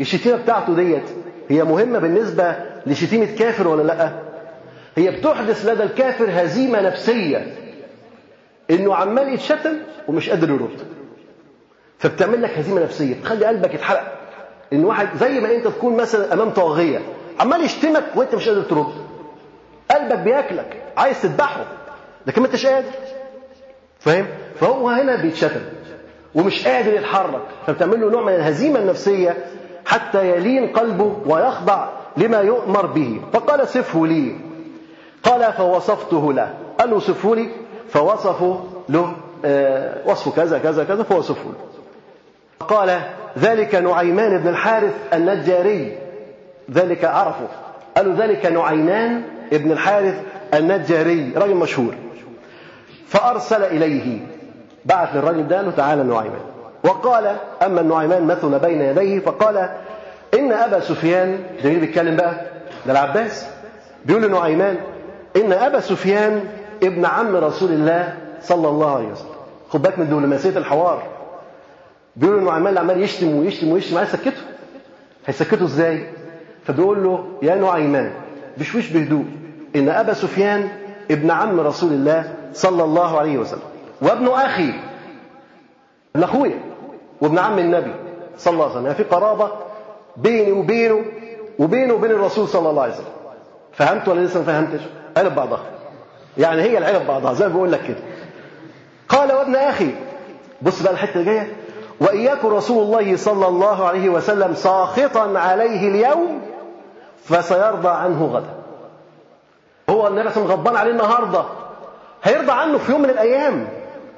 [0.00, 1.02] الشتيمة بتاعته ديت
[1.48, 2.56] هي مهمة بالنسبة
[2.86, 4.12] لشتيمة كافر ولا لأ؟
[4.96, 7.54] هي بتحدث لدى الكافر هزيمة نفسية
[8.70, 9.76] إنه عمال يتشتم
[10.08, 10.78] ومش قادر يرد.
[11.98, 14.12] فبتعمل لك هزيمة نفسية تخلي قلبك يتحرق.
[14.72, 16.98] إن واحد زي ما أنت تكون مثلا أمام طاغية
[17.40, 19.07] عمال يشتمك وأنت مش قادر ترد.
[19.90, 21.64] قلبك بياكلك عايز تذبحه.
[22.26, 22.90] لكن ما انتش قادر.
[24.00, 24.26] فاهم؟
[24.60, 25.60] فهو هنا بيتشتم
[26.34, 27.42] ومش قادر يتحرك.
[27.66, 29.36] فبتعمل له نوع من الهزيمة النفسية
[29.86, 33.20] حتى يلين قلبه ويخضع لما يؤمر به.
[33.32, 34.36] فقال صفه لي.
[35.22, 36.54] قال فوصفته له.
[36.78, 37.48] قال له صفه لي.
[37.88, 42.66] فوصفه له آه وصفه كذا كذا كذا فوصفه له.
[42.66, 43.00] قال
[43.38, 45.98] ذلك نعيمان بن الحارث النجاري.
[46.70, 47.48] ذلك عرفه.
[47.96, 49.22] قالوا ذلك نعيمان
[49.52, 50.22] ابن الحارث
[50.54, 51.94] النجاري رجل مشهور.
[53.06, 54.26] فأرسل إليه
[54.84, 56.40] بعث للرجل ده له تعالى نعيمان.
[56.84, 59.68] وقال أما النعيمان مثل بين يديه فقال
[60.34, 62.40] إن أبا سفيان ده مين بيتكلم بقى؟
[62.86, 63.46] ده العباس.
[64.04, 64.76] بيقول لنعيمان
[65.36, 66.44] إن أبا سفيان
[66.82, 69.28] ابن عم رسول الله صلى الله عليه وسلم.
[69.70, 71.02] خد بالك من دبلوماسية الحوار.
[72.16, 74.42] بيقول له نعيمان عمال يشتم ويشتم ويشتم عايز يسكته.
[75.26, 76.06] هيسكته إزاي؟
[76.64, 78.12] فبيقول له يا نعيمان
[78.58, 79.24] بشويش بهدوء.
[79.76, 80.68] إن أبا سفيان
[81.10, 83.62] ابن عم رسول الله صلى الله عليه وسلم
[84.02, 84.74] وابن أخي
[86.16, 86.60] ابن أخويا
[87.20, 87.92] وابن عم النبي
[88.38, 89.50] صلى الله عليه وسلم يعني في قرابة
[90.16, 91.04] بيني وبينه
[91.58, 93.04] وبينه وبين الرسول صلى الله عليه وسلم.
[93.72, 94.80] فهمت ولا لسه ما فهمتش؟
[95.16, 95.60] قلب بعضها.
[96.38, 97.98] يعني هي العيله بعضها زي ما بقول لك كده.
[99.08, 99.90] قال وابن أخي
[100.62, 101.52] بص بقى الحتة الجاية
[102.00, 106.40] وإن يكن رسول الله صلى الله عليه وسلم ساخطا عليه اليوم
[107.28, 108.54] فسيرضى عنه غدا.
[109.90, 111.44] هو النبي صلى غضبان عليه النهارده.
[112.22, 113.68] هيرضى عنه في يوم من الأيام.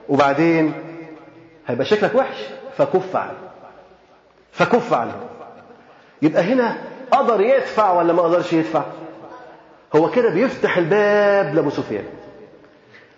[0.08, 0.74] وبعدين
[1.66, 2.44] هيبقى شكلك وحش.
[2.76, 3.34] فكف عنه.
[4.52, 5.14] فكف عنه.
[6.22, 6.76] يبقى هنا
[7.10, 8.82] قدر يدفع ولا ما قدرش يدفع؟
[9.96, 12.04] هو كده بيفتح الباب لأبو سفيان.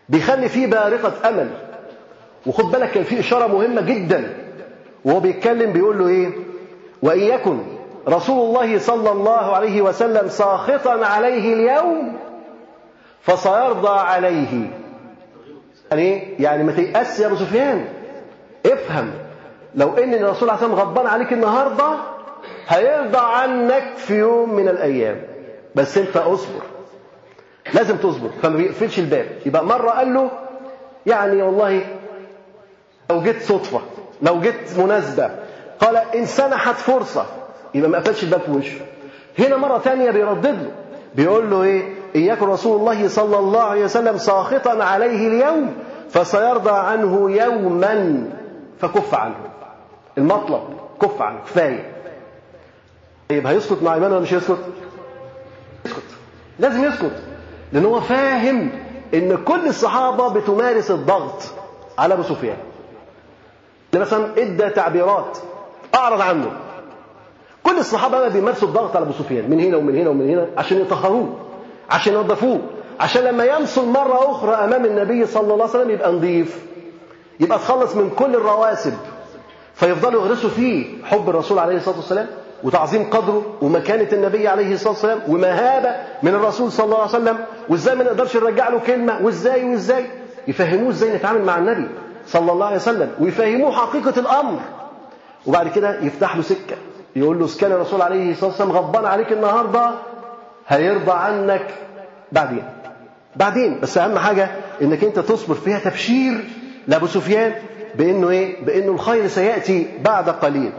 [0.09, 1.51] بيخلي فيه بارقة أمل.
[2.47, 4.35] وخد بالك كان في إشارة مهمة جدا.
[5.05, 6.31] وهو بيتكلم بيقول له إيه؟
[7.03, 7.59] وان يكن
[8.09, 12.17] رسول الله صلى الله عليه وسلم ساخطا عليه اليوم
[13.21, 14.71] فسيرضى عليه.
[15.91, 17.85] يعني يعني ما تيأس يا أبو سفيان.
[18.67, 19.11] افهم
[19.75, 21.95] لو ان الرسول عليه الصلاه غضبان عليك النهارده
[22.69, 25.23] هيرضى عنك في يوم من الأيام.
[25.75, 26.63] بس أنت اصبر.
[27.75, 28.29] لازم تصبر.
[28.43, 29.27] فما بيقفلش الباب.
[29.47, 30.31] يبقى مرة قال له
[31.07, 31.81] يعني والله
[33.11, 33.81] لو جيت صدفة
[34.23, 35.31] لو جيت مناسبة
[35.81, 37.27] قال إن سنحت فرصة.
[37.75, 38.81] يبقى ما قفلش الباب في وشه.
[39.39, 40.71] هنا مرة ثانية بيردد له.
[41.15, 45.75] بيقول له إيه؟ يكن رسول الله صلى الله عليه وسلم ساخطا عليه اليوم
[46.11, 48.25] فسيرضى عنه يوما.
[48.81, 49.35] فكف عنه.
[50.19, 50.63] المطلب
[51.03, 51.93] كف عنه كفاية.
[53.31, 54.65] طيب هيسكت مع ايمان ولا مش هيسكت؟
[55.85, 56.03] يسكت.
[56.59, 57.23] لازم يسكت.
[57.73, 58.71] لأن هو فاهم
[59.15, 61.43] إن كل الصحابة بتمارس الضغط
[61.99, 62.57] على أبو سفيان.
[63.95, 65.39] مثلا إدى تعبيرات
[65.95, 66.51] أعرض عنه.
[67.63, 70.81] كل الصحابة بقى بيمارسوا الضغط على أبو سفيان من هنا ومن هنا ومن هنا عشان
[70.81, 71.37] يطهروه
[71.91, 72.61] عشان ينظفوه
[73.01, 76.59] عشان لما يمصل مرة أخرى أمام النبي صلى الله عليه وسلم يبقى نظيف
[77.41, 78.95] يبقى تخلص من كل الرواسب
[79.75, 82.27] فيفضلوا يغرسوا فيه حب الرسول عليه الصلاة والسلام
[82.65, 85.91] وتعظيم قدره ومكانة النبي عليه الصلاة والسلام ومهابة
[86.23, 87.39] من الرسول صلى الله عليه وسلم
[87.69, 90.07] وإزاي ما نقدرش نرجع له كلمة وإزاي وإزاي؟
[90.49, 91.89] يفهموه إزاي نتعامل مع النبي
[92.27, 94.59] صلى الله عليه وسلم ويفهموه حقيقة الأمر
[95.47, 96.77] وبعد كده يفتح له سكة.
[97.17, 99.91] يقول له كان الرسول عليه الصلاة والسلام غضبان عليك النهارده
[100.69, 101.67] هيرضى عنك
[102.33, 102.65] بعدين.
[103.37, 103.81] بعدين.
[103.81, 104.51] بس أهم حاجة
[104.83, 106.45] إنك أنت تصبر فيها تبشير
[106.89, 107.55] لأبو سفيان
[107.95, 110.73] بإنه إيه؟ بإنه الخير سيأتي بعد قليل.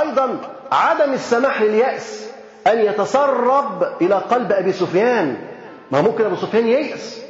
[0.00, 0.38] أيضا
[0.72, 2.30] عدم السماح لليأس
[2.66, 5.36] أن يتسرب إلى قلب أبي سفيان.
[5.90, 7.20] ما ممكن أبو سفيان ييأس.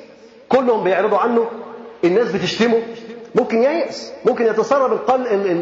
[0.48, 1.46] كلهم بيعرضوا عنه.
[2.04, 2.82] الناس بتشتمه.
[3.34, 4.12] ممكن ييأس.
[4.24, 5.00] ممكن يتسرب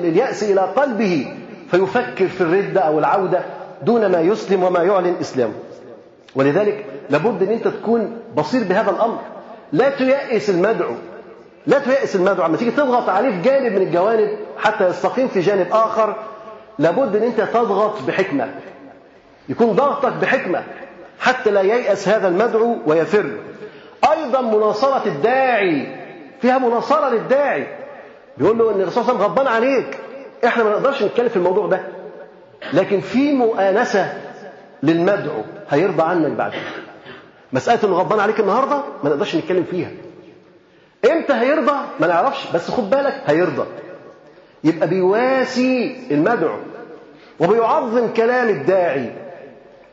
[0.04, 1.34] اليأس إلى قلبه.
[1.70, 3.42] فيفكر في الردة أو العودة
[3.82, 5.54] دون ما يسلم وما يعلن إسلامه.
[6.34, 9.18] ولذلك لابد أن أنت تكون بصير بهذا الأمر.
[9.72, 10.94] لا تيأس المدعو.
[11.66, 12.44] لا تيأس المدعو.
[12.44, 16.16] عما تيجي تضغط عليه في جانب من الجوانب حتى يستقيم في جانب آخر
[16.78, 18.54] لابد أن أنت تضغط بحكمة.
[19.48, 20.62] يكون ضغطك بحكمة.
[21.20, 23.30] حتى لا ييأس هذا المدعو ويفر.
[24.12, 25.86] أيضا مناصرة الداعي.
[26.42, 27.66] فيها مناصرة للداعي.
[28.38, 29.98] بيقول له إن الرسول صلى الله عليه وسلم غضبان عليك.
[30.44, 31.80] إحنا ما نقدرش نتكلم في الموضوع ده.
[32.72, 34.12] لكن في مؤانسة
[34.82, 36.60] للمدعو هيرضى عنك بعدين
[37.52, 39.90] مسألة إنه غضبان عليك النهاردة ما نقدرش نتكلم فيها.
[41.10, 43.64] إمتى هيرضى؟ ما نعرفش بس خد بالك هيرضى.
[44.64, 46.56] يبقى بيواسي المدعو
[47.40, 49.12] وبيعظم كلام الداعي.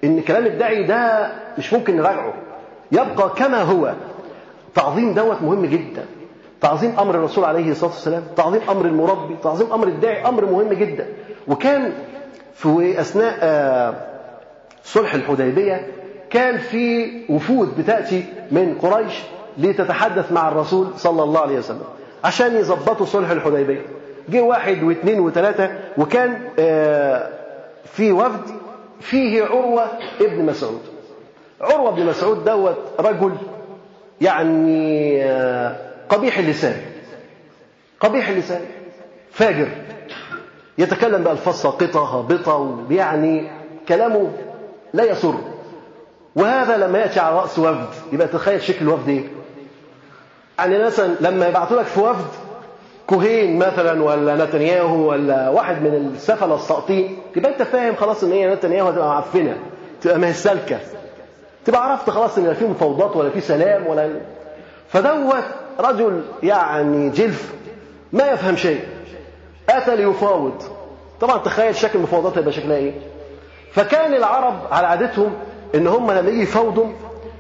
[0.04, 2.34] إن كلام الداعي ده مش ممكن نراجعه.
[2.91, 3.93] يبقى كما هو.
[4.76, 6.06] تعظيم دوت مهم جدا.
[6.62, 11.08] تعظيم أمر الرسول عليه الصلاة والسلام تعظيم أمر المربي تعظيم أمر الداعي أمر مهم جدا.
[11.47, 11.93] وكان
[12.53, 14.16] في أثناء
[14.84, 15.88] صلح الحديبية
[16.30, 19.14] كان في وفود بتأتي من قريش
[19.58, 21.84] لتتحدث مع الرسول صلى الله عليه وسلم
[22.24, 23.86] عشان يظبطوا صلح الحديبية.
[24.30, 26.39] جه واحد واثنين وثلاثة وكان
[27.86, 28.41] في وفد
[28.99, 29.84] فيه عروة
[30.22, 30.82] ابن مسعود.
[31.62, 33.32] عروة بن مسعود دوت رجل
[34.22, 35.24] يعني
[36.10, 36.82] قبيح اللسان.
[37.99, 38.62] قبيح اللسان.
[39.32, 39.68] فاجر.
[40.78, 43.51] يتكلم بألفاظ ساقطة هابطة يعني
[43.88, 44.32] كلامه
[44.93, 45.36] لا يسر.
[46.36, 47.88] وهذا لما يأتي على رأس وفد.
[48.14, 49.24] يبقى تخيل شكل الوفد إيه؟
[50.60, 52.26] يعني مثلا لما يبعثوا لك في وفد
[53.08, 58.53] كوهين مثلا ولا نتنياهو ولا واحد من السفلة الساقطين يبقى أنت فاهم خلاص إن هي
[58.53, 59.58] نتنياهو هتبقى معفنة
[60.01, 60.80] تبقى ما هي سالكة.
[61.66, 64.10] تبقى عرفت خلاص إن لا في مفاوضات ولا في سلام ولا
[64.89, 65.43] فدوت
[65.80, 67.53] رجل يعني جلف
[68.13, 68.82] ما يفهم شيء.
[69.69, 70.63] أتى ليفاوض.
[71.21, 72.93] طبعا تخيل شكل المفاوضات هيبقى شكلها إيه؟
[73.71, 75.34] فكان العرب على عادتهم
[75.76, 76.88] إن هم لما يجي يفاوضوا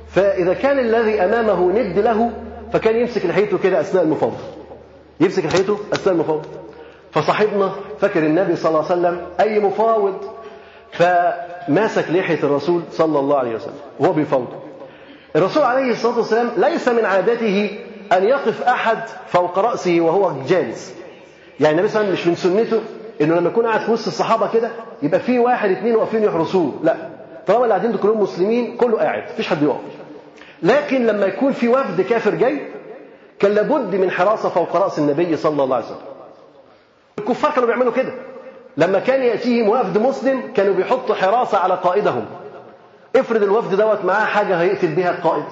[0.09, 2.31] فإذا كان الذي أمامه ند له
[2.73, 4.37] فكان يمسك لحيته كده أثناء المفاوضة.
[5.19, 6.49] يمسك لحيته أثناء المفاوضة.
[7.11, 10.13] فصاحبنا فاكر النبي صلى الله عليه وسلم أي مفاوض؟
[10.91, 14.47] فماسك لحية الرسول صلى الله عليه وسلم وهو بيفاوض.
[15.35, 17.79] الرسول عليه الصلاة والسلام ليس من عادته
[18.13, 18.97] أن يقف أحد
[19.27, 20.95] فوق رأسه وهو جالس.
[21.59, 22.81] يعني النبي صلى الله عليه وسلم مش من سنته
[23.21, 24.69] إنه لما يكون قاعد في وسط الصحابة كده
[25.03, 26.73] يبقى في واحد اثنين واقفين يحرسوه.
[26.83, 26.95] لا.
[27.47, 29.79] طالما اللي قاعدين كلهم مسلمين كله قاعد مفيش حد يقف.
[30.63, 32.67] لكن لما يكون في وفد كافر جاي
[33.39, 35.97] كان لابد من حراسة فوق رأس النبي صلى الله عليه وسلم.
[37.19, 38.13] الكفار كانوا بيعملوا كده.
[38.77, 42.25] لما كان يأتيهم وفد مسلم كانوا بيحطوا حراسة على قائدهم.
[43.15, 45.45] افرض الوفد دوت معاه حاجة هيقتل بها القائد.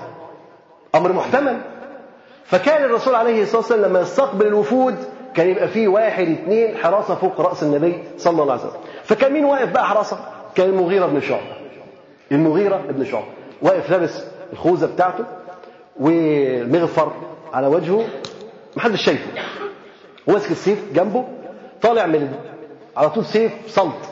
[0.95, 1.61] أمر محتمل.
[2.45, 4.95] فكان الرسول عليه الصلاة والسلام لما يستقبل الوفود.
[5.35, 8.81] كان يبقى فيه واحد اثنين حراسة فوق رأس النبي صلى الله عليه وسلم.
[9.03, 10.19] فكان مين واقف بقى حراسة؟
[10.55, 11.55] كان المغيرة بن شعبة.
[12.31, 13.25] المغيرة بن شعبة.
[13.61, 14.23] واقف لابس
[14.53, 15.23] الخوذة بتاعته
[15.99, 17.11] والمغفر
[17.53, 18.05] على وجهه.
[18.75, 19.29] محدش شايفه.
[20.27, 21.25] وماسك السيف جنبه.
[21.81, 22.31] طالع من
[22.97, 24.09] على طول سيف صلت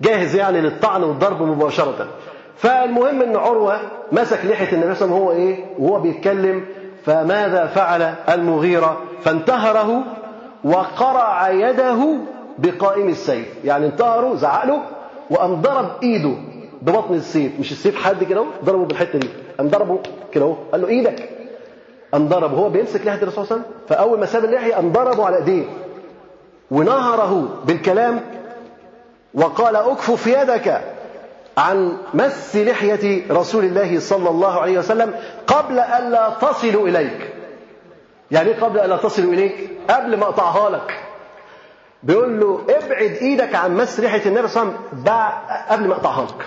[0.00, 2.08] جاهز يعني للطعن والضرب مباشرة.
[2.56, 3.80] فالمهم إن عروة
[4.12, 5.26] مسك لحية النبي صلى الله عليه وسلم.
[5.26, 6.64] هو إيه؟ وهو بيتكلم
[7.06, 10.02] فماذا فعل المغيرة؟ فانتهره
[10.64, 12.16] وقرع يده
[12.58, 13.46] بقائم السيف.
[13.64, 14.82] يعني انتهره زعق له
[15.30, 16.32] وقام ضرب إيده
[16.82, 17.60] ببطن السيف.
[17.60, 19.28] مش السيف حد كده ضربه بالحتة دي.
[19.58, 19.98] قام ضربه
[20.32, 20.54] كده أهو.
[20.72, 21.28] قال له إيدك.
[22.14, 22.56] أن ضربه.
[22.56, 25.36] هو بيمسك لحية الرسول صلى الله عليه وسلم؟ فأول ما ساب اللحية أن ضربه على
[25.36, 25.64] إيديه.
[26.70, 28.20] ونهره بالكلام
[29.34, 30.80] وقال أكفف يدك.
[31.58, 35.14] عن مس لحية رسول الله صلى الله عليه وسلم
[35.46, 37.32] قبل ألا تصل إليك.
[38.30, 40.98] يعني إيه قبل ألا تصل إليك؟ قبل ما أقطعها لك.
[42.02, 44.74] بيقول له ابعد إيدك عن مس لحية النبي صلى الله
[45.12, 46.46] عليه وسلم قبل ما أقطعها لك.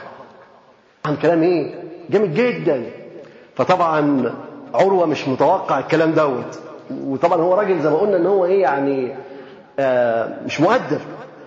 [1.05, 2.85] عن كلام إيه؟ جامد جدا.
[3.55, 4.31] فطبعا
[4.73, 6.59] عروة مش متوقع الكلام دوت.
[7.03, 9.15] وطبعا هو راجل زي ما قلنا إن هو إيه يعني
[9.79, 10.99] آه مش مؤدب.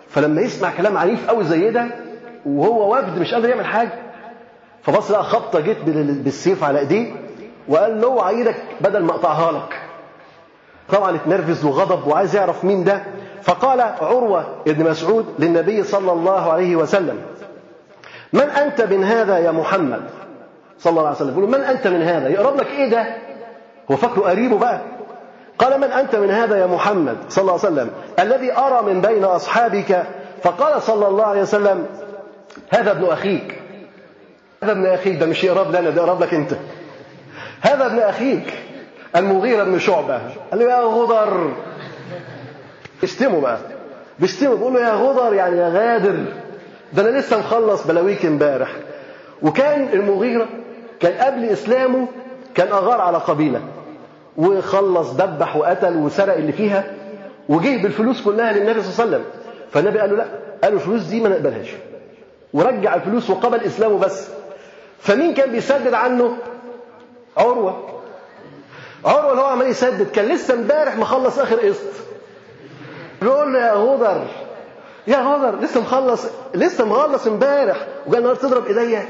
[0.09, 1.87] فلما يسمع كلام عنيف قوي زي ده
[2.47, 3.93] وهو وفد مش قادر يعمل حاجة.
[4.83, 5.77] فبص لقى خبطة جت
[6.25, 7.13] بالسيف على إيديه
[7.69, 9.81] وقال له اوعى إيدك بدل ما أقطعها لك.
[10.89, 13.03] طبعا اتنرفز وغضب وعايز يعرف مين ده.
[13.43, 17.19] فقال عروة ابن مسعود للنبي صلى الله عليه وسلم
[18.33, 20.03] من أنت من هذا يا محمد؟
[20.79, 23.07] صلى الله عليه وسلم يقول من أنت من هذا؟ يقرب لك إيه ده؟
[23.91, 24.81] هو فاكره قريبه بقى.
[25.59, 29.25] قال من أنت من هذا يا محمد؟ صلى الله عليه وسلم الذي أرى من بين
[29.25, 30.03] أصحابك؟
[30.43, 31.87] فقال صلى الله عليه وسلم
[32.71, 33.59] هذا ابن أخيك.
[34.63, 36.53] هذا ابن أخيك ده مش يقرب لنا ده يقرب لك أنت.
[37.61, 38.55] هذا ابن أخيك
[39.17, 40.21] المغيرة بن شعبة.
[40.51, 41.53] قال له يا غدر.
[43.01, 43.59] بيشتمه بقى.
[44.19, 46.25] بيشتمه بيقول له يا غدر يعني يا غادر.
[46.93, 48.71] ده أنا لسه مخلص بلاويك امبارح.
[49.43, 50.47] وكان المغيرة
[51.01, 52.09] كان قبل إسلامه
[52.55, 53.61] كان أغار على قبيلة.
[54.37, 56.85] وخلص دبح وقتل وسرق اللي فيها
[57.49, 59.25] وجه بالفلوس كلها للنبي صلى الله عليه وسلم.
[59.73, 60.27] فالنبي قال له لا.
[60.65, 61.69] قال له الفلوس دي ما نقبلهاش.
[62.55, 64.29] ورجع الفلوس وقبل إسلامه بس.
[65.01, 66.37] فمين كان بيسدد عنه؟
[67.37, 68.01] عروة.
[69.05, 70.11] عروة اللي هو عمال يسدد.
[70.11, 71.91] كان لسه امبارح مخلص آخر قسط.
[73.23, 74.25] بيقول له يا غدر
[75.07, 77.77] يا غدر لسه مخلص لسه مخلص امبارح.
[78.07, 79.07] وجاي النهارده تضرب ايديا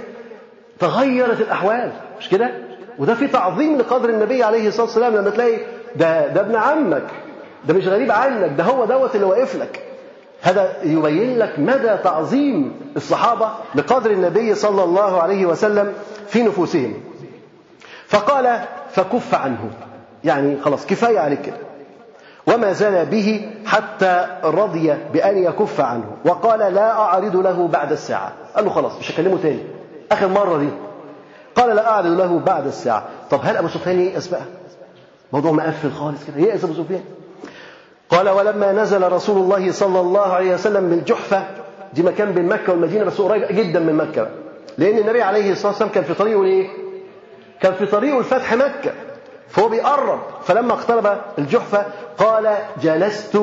[0.78, 1.92] تغيرت الأحوال.
[2.18, 2.50] مش كده؟
[2.98, 5.16] وده في تعظيم لقدر النبي عليه الصلاة والسلام.
[5.16, 5.58] لما تلاقي
[5.96, 7.06] ده ده ابن عمك.
[7.64, 8.52] ده مش غريب عنك.
[8.58, 9.91] ده هو دوت اللي واقف لك.
[10.42, 15.92] هذا يبين لك مدى تعظيم الصحابة لقدر النبي صلى الله عليه وسلم
[16.28, 16.94] في نفوسهم.
[18.06, 19.70] فقال فكف عنه.
[20.24, 21.42] يعني خلاص كفاية عليك.
[21.42, 21.56] كده
[22.46, 26.04] وما زال به حتى رضي بأن يكف عنه.
[26.24, 28.32] وقال لا أعرض له بعد الساعة.
[28.56, 29.62] قال له خلاص مش هكلمه تاني.
[30.12, 30.68] آخر مرة دي.
[31.54, 33.04] قال لا أعرض له بعد الساعة.
[33.30, 34.42] طب هل أبو سفيان ييأس بقى؟
[35.32, 36.46] موضوع مقفل خالص كده.
[36.46, 37.04] ييأس أبو سفيان.
[38.12, 41.44] قال ولما نزل رسول الله صلى الله عليه وسلم بالجحفة
[41.94, 44.28] دي مكان بين مكة والمدينة بس قريب جدا من مكة
[44.78, 46.68] لأن النبي عليه الصلاة والسلام كان في طريقه لإيه؟
[47.60, 48.92] كان في طريقه لفتح مكة.
[49.48, 50.18] فهو بيقرب.
[50.44, 51.86] فلما اقترب الجحفة
[52.18, 53.40] قال جلست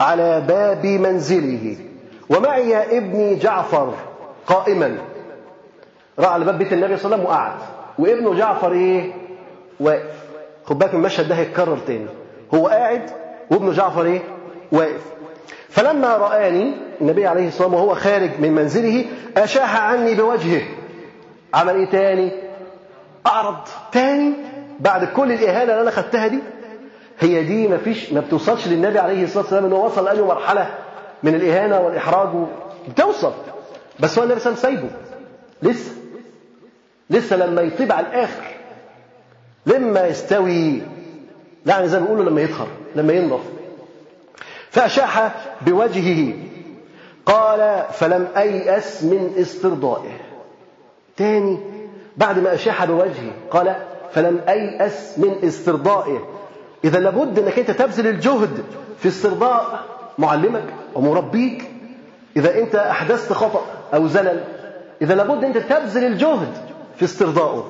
[0.00, 1.76] على باب منزله
[2.30, 3.94] ومعي ابني جعفر
[4.46, 4.98] قائما.
[6.18, 7.58] راح على باب بيت النبي صلى الله عليه وسلم وقعد.
[7.98, 9.12] وابنه جعفر إيه؟
[9.80, 10.14] واقف.
[10.64, 12.06] خد بالك المشهد ده هيتكرر تاني.
[12.54, 13.10] هو قاعد
[13.50, 14.20] وابن جعفر إيه؟
[14.72, 15.00] واقف.
[15.68, 19.04] فلما رآني النبي عليه الصلاة والسلام وهو خارج من منزله
[19.36, 20.62] أشاح عني بوجهه.
[21.54, 22.32] عمل إيه تاني؟
[23.26, 23.56] أعرض
[23.92, 24.32] تاني
[24.80, 26.38] بعد كل الإهانة اللي أنا خدتها دي.
[27.20, 30.74] هي دي ما فيش ما بتوصلش للنبي عليه الصلاة والسلام إنه وصل لأنه مرحلة؟
[31.22, 32.28] من الإهانة والإحراج
[32.88, 33.32] بتوصل.
[34.00, 34.94] بس هو النبي صلى الله عليه وسلم سايبه.
[35.62, 35.92] لسه.
[37.10, 38.42] لسه لما يطيب على الآخر
[39.66, 40.82] لما يستوي
[41.66, 43.40] يعني زي ما بيقولوا لما يطهر لما ينضف.
[44.70, 45.34] فأشاح
[45.66, 46.34] بوجهه
[47.26, 50.16] قال فلم أيأس من استرضائه.
[51.16, 51.58] تاني
[52.16, 53.76] بعد ما أشاح بوجهه قال
[54.12, 56.26] فلم أيأس من استرضائه.
[56.84, 58.64] إذا لابد أنك أنت تبذل الجهد
[58.98, 59.84] في استرضاء
[60.18, 61.70] معلمك ومربيك.
[62.36, 64.44] إذا أنت أحدثت خطأ أو زلل
[65.02, 66.52] إذا لابد أنت تبذل الجهد
[66.96, 67.64] في استرضائه.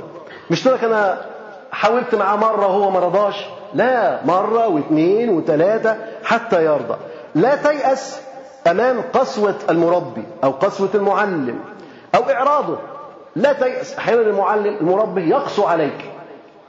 [0.50, 1.24] مش تقول أنا
[1.72, 6.96] حاولت معاه مرة وهو ما رضاش؟ لا مرة واثنين وثلاثة حتى يرضى.
[7.34, 8.20] لا تيأس
[8.66, 11.58] أمام قسوة المربي أو قسوة المعلم
[12.14, 12.78] أو إعراضه.
[13.36, 16.10] لا تيأس أحيانا المعلم المربي يقسو عليك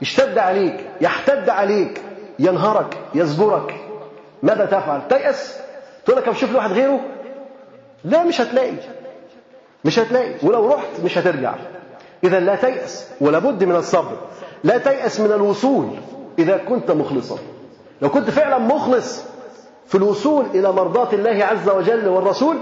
[0.02, 2.02] يشتد عليك يحتد عليك
[2.38, 3.74] ينهرك يزجرك
[4.42, 5.56] ماذا تفعل؟ تيأس.
[6.04, 7.00] تقول لك أشوف له واحد غيره.
[8.04, 8.72] لا مش هتلاقي.
[9.84, 10.34] مش هتلاقي.
[10.42, 11.54] ولو رحت مش هترجع.
[12.24, 14.16] إذا لا تيأس ولا بد من الصبر.
[14.64, 15.88] لا تيأس من الوصول.
[16.38, 17.38] إذا كنت مخلصا.
[18.02, 19.22] لو كنت فعلا مخلص
[19.86, 22.56] في الوصول إلى مرضاة الله عز وجل والرسول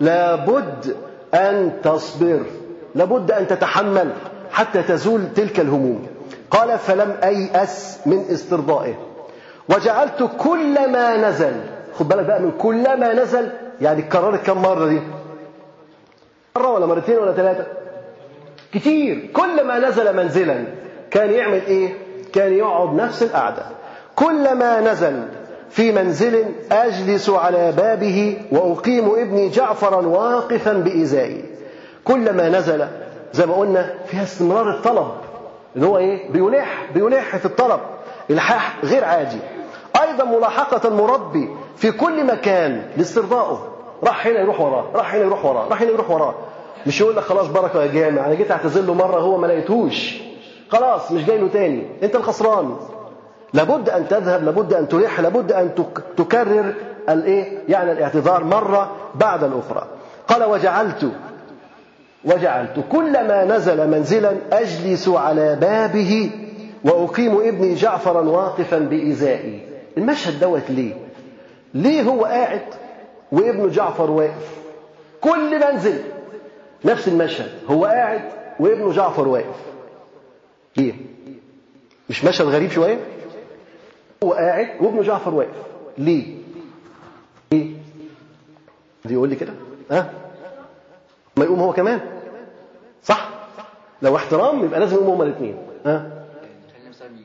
[0.00, 0.96] لابد
[1.34, 2.40] أن تصبر.
[2.94, 4.12] لابد أن تتحمل
[4.52, 6.06] حتى تزول تلك الهموم.
[6.50, 8.94] قال فلم أيأس من استرضائه.
[9.68, 11.52] وجعلت كل ما نزل.
[11.98, 13.48] خد بالك بقى من كل ما نزل
[13.80, 15.00] يعني اتكررت كم مرة دي؟
[16.56, 17.66] مرة ولا مرتين ولا ثلاثة؟
[18.72, 19.30] كتير.
[19.32, 20.64] كل ما نزل منزلا
[21.10, 22.05] كان يعمل إيه؟
[22.36, 23.62] كان يقعد نفس القعدة.
[24.16, 25.22] كلما نزل
[25.70, 31.44] في منزل أجلس على بابه وأقيم ابني جعفرا واقفا بإزائي.
[32.04, 32.86] كلما نزل
[33.32, 35.06] زي ما قلنا فيها استمرار الطلب.
[35.76, 37.80] إن هو إيه؟ بيلح بيلح في الطلب.
[38.30, 39.38] الحاح غير عادي
[40.02, 43.72] أيضا ملاحقة المربي في كل مكان لاسترضائه.
[44.04, 46.34] راح هنا يروح وراه راح هنا يروح وراه راح هنا يروح وراه.
[46.86, 50.14] مش يقول لك خلاص بركة يا جامع أنا جيت أعتذر له مرة هو ما لقيتوش
[50.68, 51.82] خلاص مش جاي له تاني.
[52.02, 52.76] انت الخسران.
[53.52, 55.70] لابد أن تذهب لابد أن تلح لابد أن
[56.16, 56.74] تكرر
[57.08, 59.86] الإيه؟ يعني الاعتذار مرة بعد الأخرى.
[60.28, 61.10] قال وجعلت
[62.24, 66.30] وجعلت كلما نزل منزلا أجلس على بابه
[66.84, 69.60] وأقيم ابني جعفرا واقفا بإزائي
[69.98, 70.94] المشهد دوت ليه؟
[71.74, 72.62] ليه هو قاعد
[73.32, 74.56] وابنه جعفر واقف؟
[75.20, 75.98] كل منزل
[76.84, 77.50] نفس المشهد.
[77.70, 78.20] هو قاعد
[78.60, 79.56] وابنه جعفر واقف.
[80.76, 80.94] ليه
[82.10, 82.98] مش مشهد غريب شوية؟
[84.24, 85.50] هو قاعد وابنه جعفر واقف.
[85.98, 86.34] ليه؟
[87.52, 87.76] ليه؟
[89.04, 89.52] دي يقول لي كده؟
[89.90, 90.10] ها؟
[91.36, 92.00] ما يقوم هو كمان.
[93.04, 93.28] صح؟
[94.02, 95.56] لو احترام يبقى لازم يقوموا هما الاثنين
[95.86, 96.10] ها؟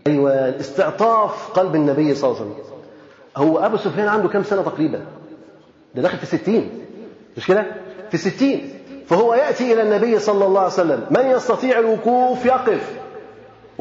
[0.07, 2.65] أيوه استعطاف قلب النبي صلى الله عليه وسلم.
[3.37, 5.05] هو أبو سفيان عنده كام سنة تقريبا؟
[5.95, 6.69] ده داخل في الستين
[7.37, 7.65] مش كده؟
[8.09, 8.73] في الستين
[9.07, 11.05] فهو يأتي إلى النبي صلى الله عليه وسلم.
[11.11, 13.00] من يستطيع الوقوف يقف.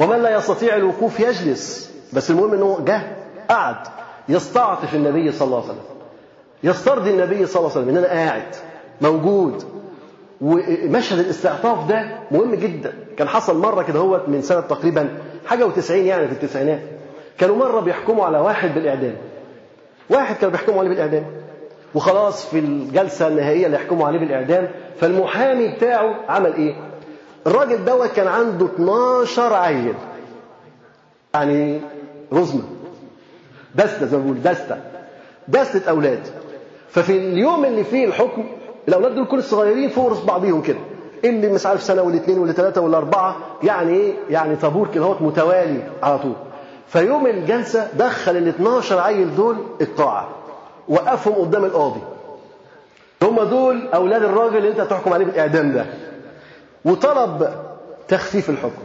[0.01, 1.90] ومن لا يستطيع الوقوف يجلس.
[2.12, 3.03] بس المهم إنه جه
[3.51, 3.76] قعد.
[4.28, 5.84] يستعطف النبي صلى الله عليه وسلم.
[6.62, 8.55] يسترضي النبي صلى الله عليه وسلم إن أنا قاعد
[9.01, 9.64] موجود.
[10.40, 12.92] ومشهد الاستعطاف ده مهم جدا.
[13.16, 16.80] كان حصل مرة كده هو من سنة تقريبا حاجة وتسعين يعني في التسعينات.
[17.38, 19.14] كانوا مرة بيحكموا على واحد بالإعدام.
[20.11, 21.26] واحد كانوا بيحكموا عليه بالإعدام.
[21.94, 24.68] وخلاص في الجلسة النهائية اللي يحكموا عليه بالإعدام
[25.01, 26.89] فالمحامي بتاعه عمل إيه؟
[27.47, 29.95] الراجل دوت كان عنده 12 عيل.
[31.34, 31.80] يعني
[32.32, 32.62] رزمة.
[33.74, 34.76] دستة زي ما بيقول دستة.
[35.49, 36.20] دستة أولاد.
[36.91, 38.45] ففي اليوم اللي فيه الحكم
[38.88, 40.78] الأولاد دول كل الصغيرين فوق بعضيهم كده.
[41.24, 46.18] اللي مش عارف سنة والاثنين واللي اربعه يعني إيه؟ يعني طابور كده هو متوالي على
[46.18, 46.32] طول.
[46.88, 50.28] فيوم الجلسة دخل ال 12 عيل دول القاعة
[50.88, 52.01] وقفهم قدام القاضي.
[53.22, 55.86] هم دول أولاد الراجل اللي أنت هتحكم عليه بالاعدام ده.
[56.85, 57.55] وطلب
[58.09, 58.83] تخفيف الحكم.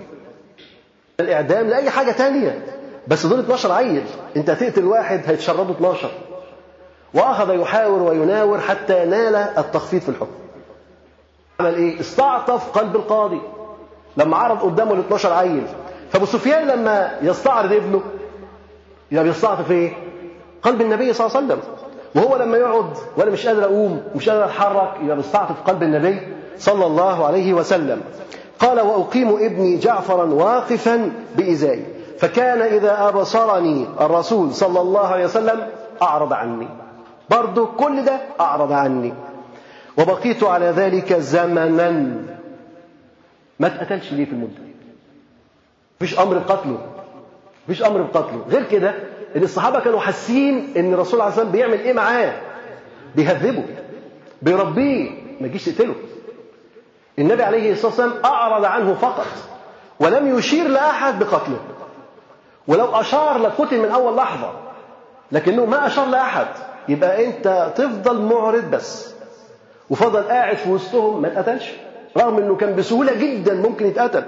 [1.20, 2.66] الإعدام لأي حاجة تانية.
[3.08, 4.04] بس دول 12 عيل.
[4.38, 6.12] انت هتقتل واحد هيتشردوا 12
[7.14, 10.32] وأخذ يحاور ويناور حتى نال التخفيض في الحكم.
[11.60, 13.42] عمل إيه؟ استعطف قلب القاضي.
[14.18, 15.68] لما عرض قدامه ال 12 عيل.
[16.12, 18.02] فأبو سفيان لما يستعرض ابنه
[19.12, 19.94] يبقى بيستعطف إيه؟
[20.62, 21.62] قلب النبي صلى الله عليه وسلم.
[22.16, 26.35] وهو لما يقعد وأنا مش قادر أقوم مش قادر أتحرك يبقى بيستعطف قلب النبي.
[26.58, 28.02] صلى الله عليه وسلم.
[28.60, 31.86] قال وأقيم ابني جعفرا واقفا بإزائي
[32.20, 35.68] فكان إذا أبصرني الرسول صلى الله عليه وسلم
[36.02, 36.68] أعرض عني.
[37.30, 39.14] برضه كل ده أعرض عني.
[39.98, 41.92] وبقيت على ذلك زمنا.
[43.60, 44.62] ما اتقتلش ليه في المدة؟
[46.02, 46.78] مفيش أمر بقتله.
[47.68, 48.42] مفيش أمر بقتله.
[48.50, 48.96] غير كده
[49.36, 52.34] إن الصحابة كانوا حاسين إن الرسول عليه الصلاة والسلام بيعمل إيه معاه؟
[53.16, 53.64] بيهذبه.
[54.42, 55.10] بيربيه.
[55.42, 55.96] ما يجيش يقتله.
[57.20, 59.26] النبي عليه الصلاة والسلام أعرض عنه فقط
[60.00, 61.58] ولم يشير لأحد بقتله.
[62.68, 64.52] ولو أشار لقتل من أول لحظة
[65.32, 66.48] لكنه ما أشار لأحد.
[66.90, 69.14] يبقى أنت تفضل معرض بس.
[69.90, 71.72] وفضل قاعد في وسطهم ما اتقتلش.
[72.18, 74.24] رغم إنه كان بسهولة جدا ممكن يتقتل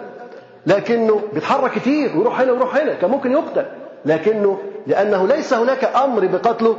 [0.67, 3.65] لكنه بيتحرك كتير ويروح هنا ويروح هنا كان ممكن يقتل.
[4.05, 6.77] لكنه لأنه ليس هناك أمر بقتله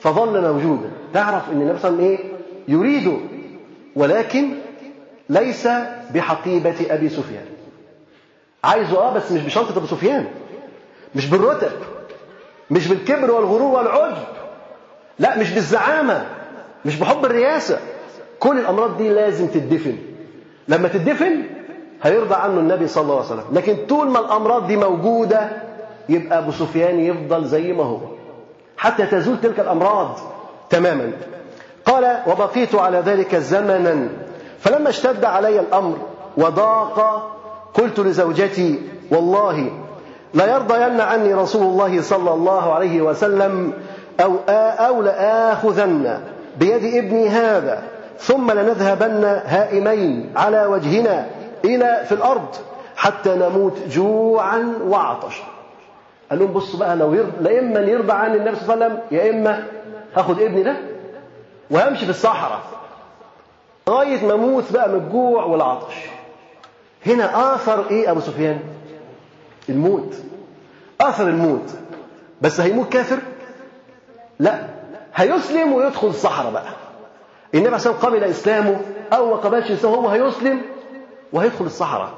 [0.00, 2.32] فظل موجودا تعرف إن النبي صلى الله عليه وسلم إيه؟
[2.68, 3.16] يريده.
[3.96, 4.48] ولكن
[5.28, 5.68] ليس
[6.14, 7.44] بحقيبة أبي سفيان.
[8.64, 10.26] عايزه آه بس مش بشنطة أبو سفيان.
[11.14, 11.72] مش بالرتب.
[12.70, 14.24] مش بالكبر والغرور والعجب.
[15.18, 16.26] لا مش بالزعامة.
[16.84, 17.78] مش بحب الرياسة.
[18.40, 19.96] كل الأمراض دي لازم تدفن
[20.68, 21.42] لما تدفن
[22.02, 23.44] هيرضى عنه النبي صلى الله عليه وسلم.
[23.52, 25.48] لكن طول ما الأمراض دي موجودة
[26.08, 27.98] يبقى أبو سفيان يفضل زي ما هو.
[28.76, 30.18] حتى تزول تلك الأمراض
[30.70, 31.12] تماما.
[31.86, 34.08] قال وبقيت على ذلك زمنا
[34.64, 35.96] فلما اشتد علي الأمر
[36.36, 37.30] وضاق
[37.74, 39.70] قلت لزوجتي والله
[40.34, 43.72] لا يرضين عني رسول الله صلى الله عليه وسلم
[44.20, 46.20] أو أو لآخذن
[46.58, 47.82] بيد ابني هذا
[48.18, 51.26] ثم لنذهبن هائمين على وجهنا
[51.64, 52.46] إلى في الأرض
[52.96, 55.44] حتى نموت جوعا وعطشا.
[56.30, 58.98] قال لهم بصوا بقى لو يرضى لا إما يرضى عني النبي صلى الله عليه وسلم
[59.10, 59.64] يا إما
[60.16, 60.76] هاخد ابني ده
[61.70, 62.60] وهمشي في الصحراء.
[63.88, 65.94] لغاية ما أموت بقى من الجوع والعطش.
[67.06, 68.60] هنا آثر إيه أبو سفيان؟
[69.68, 70.14] الموت.
[71.00, 71.70] آثر الموت.
[72.42, 73.18] بس هيموت كافر؟
[74.38, 74.66] لا.
[75.14, 76.68] هيسلم ويدخل الصحراء بقى.
[77.54, 78.80] النبي عليه قبل إسلامه
[79.12, 80.62] أو ما قبلش إسلامه هو هيسلم
[81.32, 82.10] وهيدخل الصحراء.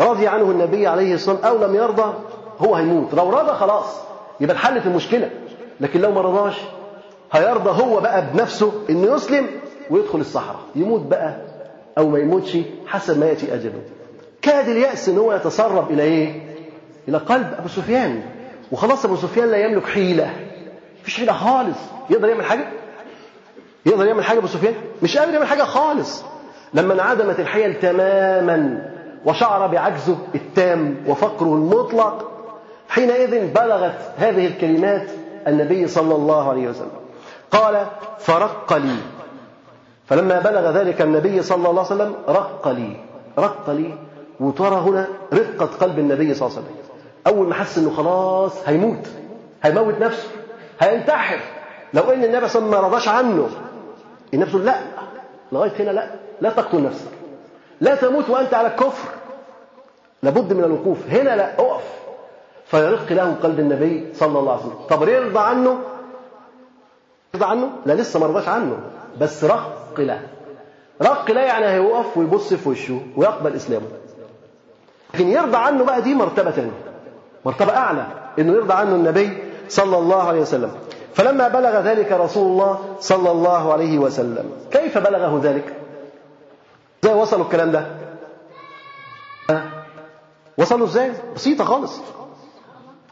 [0.00, 2.14] رضي عنه النبي عليه الصلاة والسلام أو لم يرضى
[2.60, 3.14] هو هيموت.
[3.14, 4.00] لو رضى خلاص.
[4.40, 5.30] يبقى اتحلت المشكلة.
[5.80, 6.56] لكن لو ما رضاش
[7.32, 9.46] هيرضى هو بقى بنفسه إنه يسلم
[9.90, 10.60] ويدخل الصحراء.
[10.74, 11.36] يموت بقى
[11.98, 13.82] أو ما يموتش حسب ما يأتي أجله.
[14.42, 16.42] كاد اليأس إن هو يتسرب إلى إيه؟
[17.08, 18.22] إلى قلب أبو سفيان.
[18.72, 20.30] وخلاص أبو سفيان لا يملك حيلة.
[21.02, 21.78] مفيش حيلة خالص.
[22.10, 22.68] يقدر يعمل حاجة؟
[23.86, 26.24] يقدر يعمل حاجة أبو سفيان؟ مش قادر يعمل حاجة خالص.
[26.74, 28.90] لما انعدمت الحيل تماما
[29.24, 32.30] وشعر بعجزه التام وفقره المطلق
[32.88, 35.10] حينئذ بلغت هذه الكلمات
[35.46, 36.90] النبي صلى الله عليه وسلم.
[37.50, 37.86] قال
[38.18, 38.96] فرق لي
[40.06, 42.96] فلما بلغ ذلك النبي صلى الله عليه وسلم رق لي
[43.38, 43.94] رق لي
[44.40, 46.76] وترى هنا رقة قلب النبي صلى الله عليه وسلم.
[47.26, 49.08] أول ما حس إنه خلاص هيموت
[49.62, 50.28] هيموت نفسه
[50.80, 51.38] هينتحر.
[51.94, 53.48] لو إن النبي صلى الله عليه وسلم ما رضاش عنه
[54.34, 54.74] النبي لا
[55.52, 57.10] لغاية هنا لا لا تقتل نفسك.
[57.80, 59.08] لا تموت وأنت على الكفر.
[60.22, 60.98] لابد من الوقوف.
[61.10, 61.84] هنا لا أقف.
[62.66, 64.78] فيرق له قلب النبي صلى الله عليه وسلم.
[64.90, 65.78] طب يرضى عنه؟
[67.34, 68.78] يرضى عنه؟ لا لسه ما رضاش عنه.
[69.20, 70.20] بس رق له
[71.02, 73.86] رق له يعني هيوقف ويبص في وشه ويقبل إسلامه.
[75.14, 76.82] لكن يرضى عنه بقى دي مرتبة ثانية
[77.44, 78.06] مرتبة أعلى.
[78.38, 80.70] إنه يرضى عنه النبي صلى الله عليه وسلم.
[81.14, 84.50] فلما بلغ ذلك رسول الله صلى الله عليه وسلم.
[84.70, 85.74] كيف بلغه ذلك؟
[87.04, 87.86] إزاي وصلوا الكلام ده؟
[90.58, 92.00] وصلوا إزاي؟ بسيطة خالص.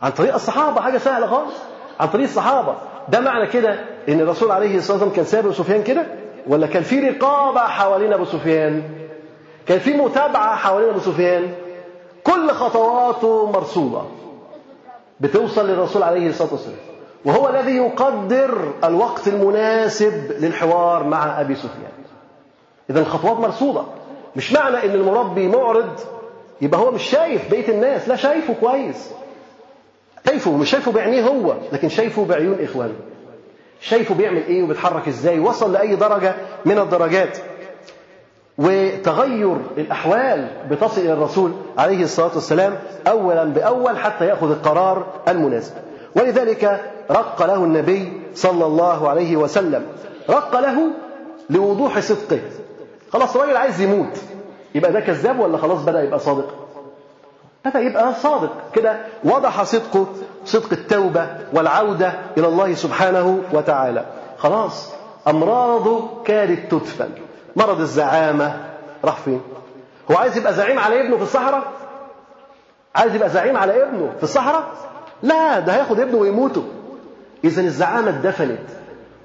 [0.03, 1.55] عن طريق الصحابة حاجة سهلة خالص.
[2.01, 2.75] عن طريق الصحابة.
[3.09, 3.79] ده معنى كده
[4.09, 6.07] إن الرسول عليه الصلاة والسلام كان أبو سفيان كده؟
[6.47, 8.83] ولا كان في رقابة حوالين أبو سفيان؟
[9.67, 11.55] كان في متابعة حوالين أبو سفيان؟
[12.25, 14.01] كل خطواته مرصوده
[15.21, 16.77] بتوصل للرسول عليه الصلاة والسلام.
[17.25, 21.93] وهو الذي يقدر الوقت المناسب للحوار مع أبي سفيان.
[22.91, 23.83] إذا الخطوات مرصوده
[24.37, 26.01] مش معنى إن المربي معرض
[26.61, 29.11] يبقى هو مش شايف بقية الناس لا شايفه كويس.
[30.27, 32.95] شايفه مش شايفه بعينيه هو لكن شايفه بعيون إخوانه.
[33.81, 37.39] شايفه بيعمل إيه وبيتحرك إزاي وصل لأي درجة من الدرجات.
[38.59, 45.73] وتغير الأحوال بتصل إلى الرسول عليه الصلاة والسلام اولا بأول حتى يأخذ القرار المناسب.
[46.17, 49.87] ولذلك رق له النبي صلى الله عليه وسلم.
[50.31, 50.79] رق له
[51.51, 52.41] لوضوح صدقه.
[53.13, 54.19] خلاص الراجل عايز يموت.
[54.75, 56.64] يبقى ده كذاب ولا خلاص بدأ يبقى صادق؟
[57.65, 58.97] بدا يبقى صادق كده.
[59.25, 60.07] وضح صدقه
[60.45, 64.05] صدق التوبة والعودة إلى الله سبحانه وتعالى.
[64.39, 64.93] خلاص
[65.29, 67.09] أمراضه كادت تدفن.
[67.57, 68.61] مرض الزعامة.
[69.05, 69.41] راح فين؟
[70.11, 71.63] هو عايز يبقى زعيم على ابنه في الصحراء؟
[72.95, 74.65] عايز يبقى زعيم على ابنه في الصحراء؟
[75.23, 76.65] لا ده هياخد ابنه ويموته.
[77.45, 78.59] إذا الزعامة اتدفنت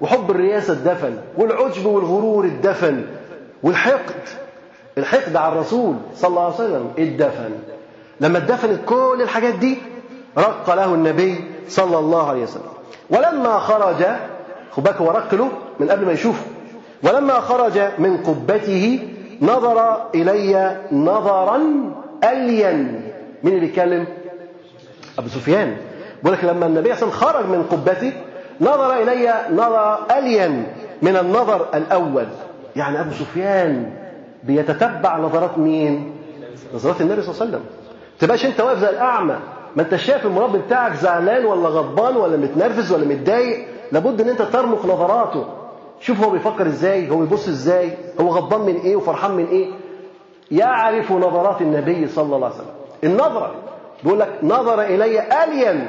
[0.00, 3.04] وحب الرياسة اتدفن والعجب والغرور اتدفن
[3.62, 4.14] والحقد
[4.98, 7.50] الحقد على الرسول صلى الله عليه وسلم اتدفن.
[8.20, 9.78] لما اتدفنت كل الحاجات دي
[10.38, 12.72] رق له النبي صلى الله عليه وسلم.
[13.10, 14.04] ولما خرج
[14.70, 15.48] خد بالك هو رق له
[15.80, 16.44] من قبل ما يشوفه.
[17.02, 19.08] ولما خرج من قبته
[19.42, 21.56] نظر إلي نظرا
[22.24, 23.10] ألين
[23.42, 24.06] مين اللي بيتكلم؟
[25.18, 25.76] أبو سفيان.
[26.22, 28.12] بيقول لك لما النبي صلى الله عليه وسلم خرج من قبته
[28.60, 30.66] نظر إلي نظر ألين
[31.02, 32.26] من النظر الأول.
[32.76, 33.92] يعني أبو سفيان
[34.44, 36.12] بيتتبع نظرات مين؟
[36.74, 37.64] نظرات النبي صلى الله عليه وسلم.
[38.20, 39.36] تبقاش أنت واقف زي الأعمى.
[39.76, 43.66] ما أنت شايف المربي بتاعك زعلان ولا غضبان ولا متنرفز ولا متضايق.
[43.92, 45.44] لابد أن أنت ترمق نظراته.
[46.00, 47.90] شوف هو بيفكر إزاي هو بيبص إزاي
[48.20, 49.70] هو غضبان من إيه وفرحان من إيه.
[50.50, 52.74] يعرف نظرات النبي صلى الله عليه وسلم.
[53.04, 53.54] النظرة.
[54.04, 55.88] بيقول لك نظر إلي ألين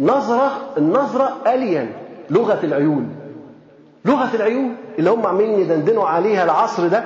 [0.00, 1.92] نظرة النظرة ألين
[2.30, 3.16] لغة العيون.
[4.04, 7.04] لغة العيون اللي هم عاملين يدندنوا عليها العصر ده.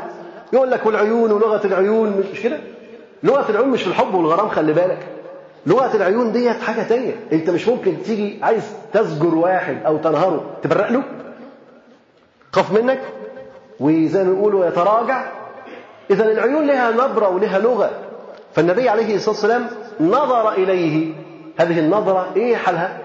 [0.53, 2.25] يقول لك والعيون ولغة العيون.
[2.33, 2.59] مش كده؟
[3.25, 4.99] لغة العيون مش في الحب والغرام خلي بالك.
[5.67, 7.13] لغة العيون ديت حاجة تانية.
[7.33, 8.63] انت مش ممكن تيجي عايز
[8.93, 11.03] تزجر واحد أو تنهره تبرق له
[12.53, 13.01] خاف منك.
[13.81, 15.25] وزي ما بيقولوا يتراجع.
[16.11, 17.91] اذا العيون لها نبرة ولها لغة.
[18.55, 19.67] فالنبي عليه الصلاة والسلام
[20.01, 21.13] نظر إليه.
[21.61, 22.99] هذه النظرة إيه حالها؟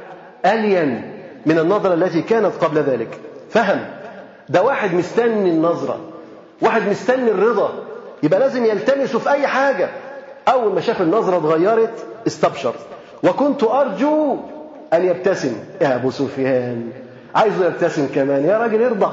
[0.45, 1.13] ألين
[1.45, 3.19] من النظرة التي كانت قبل ذلك.
[3.49, 3.85] فهم.
[4.49, 5.99] ده واحد مستني النظرة.
[6.61, 7.73] واحد مستني الرضا.
[8.23, 9.89] يبقى لازم يلتمسه في أي حاجة.
[10.49, 12.73] أول ما شاف النظرة اتغيرت استبشر.
[13.23, 14.37] وكنت أرجو
[14.93, 15.57] أن يبتسم.
[15.81, 16.91] يا أبو سفيان
[17.35, 18.45] عايزه يبتسم كمان.
[18.45, 19.11] يا راجل ارضى.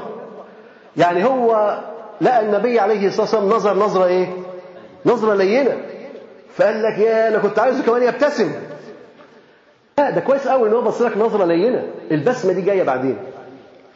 [0.97, 1.79] يعني هو
[2.21, 4.27] لقى النبي عليه الصلاة والسلام نظر نظرة إيه؟
[5.05, 5.77] نظرة لينة.
[6.55, 8.51] فقال لك يا أنا كنت عايزه كمان يبتسم.
[9.97, 11.83] لا ده كويس قوي إن هو بص لك نظرة لينة.
[12.11, 13.17] البسمة دي جاية بعدين.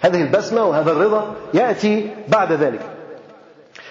[0.02, 2.82] هذه البسمة وهذا الرضا يأتي بعد ذلك.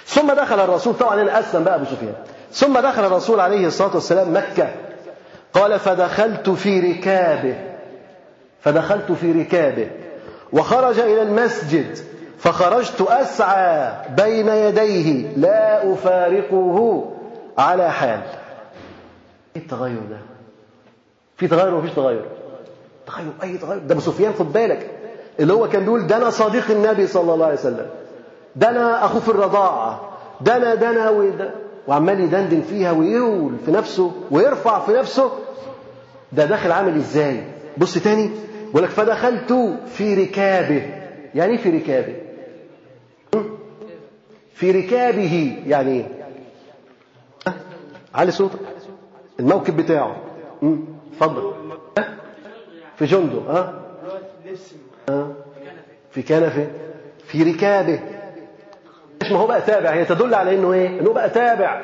[0.07, 2.15] ثم دخل الرسول طبعا هنا اسلم بقى أبو سفيان.
[2.53, 4.69] ثم دخل الرسول عليه الصلاة والسلام مكة.
[5.53, 7.55] قال فدخلت في ركابه.
[8.61, 9.91] فدخلت في ركابه.
[10.53, 11.99] وخرج إلى المسجد.
[12.39, 15.37] فخرجت أسعى بين يديه.
[15.37, 17.05] لا أفارقه.
[17.59, 18.21] على حال.
[19.57, 20.17] إيه التغير ده؟
[21.37, 22.25] في تغير ومفيش تغير.
[23.07, 24.91] تغير أي تغير؟ ده أبو سفيان خد بالك.
[25.41, 27.87] اللي هو كان بيقول ده أنا صديق النبي صلى الله عليه وسلم.
[28.57, 30.01] ده أنا أخوه في الرضاعة.
[30.41, 31.51] ده أنا ده أنا وده.
[31.89, 35.31] وعمال يدندن فيها ويقول في نفسه ويرفع في نفسه.
[36.33, 37.45] ده داخل عامل إزاي؟
[37.79, 38.31] بص تاني.
[38.67, 39.53] بيقول لك فدخلت
[39.87, 40.83] في ركابه.
[41.35, 42.15] يعني إيه في ركابه؟
[44.55, 46.07] في ركابه يعني إيه؟
[48.15, 48.59] علي صوتك.
[49.41, 50.17] الموكب بتاعه.
[51.13, 51.53] اتفضل.
[52.97, 53.39] في جنده.
[53.39, 53.83] ها؟
[55.09, 55.33] أه؟
[56.11, 56.67] في كنفه.
[57.27, 58.01] في ركابه.
[59.31, 59.91] مش ما هو بقى تابع.
[59.91, 61.81] هي تدل على إنه إيه؟ إنه بقى تابع.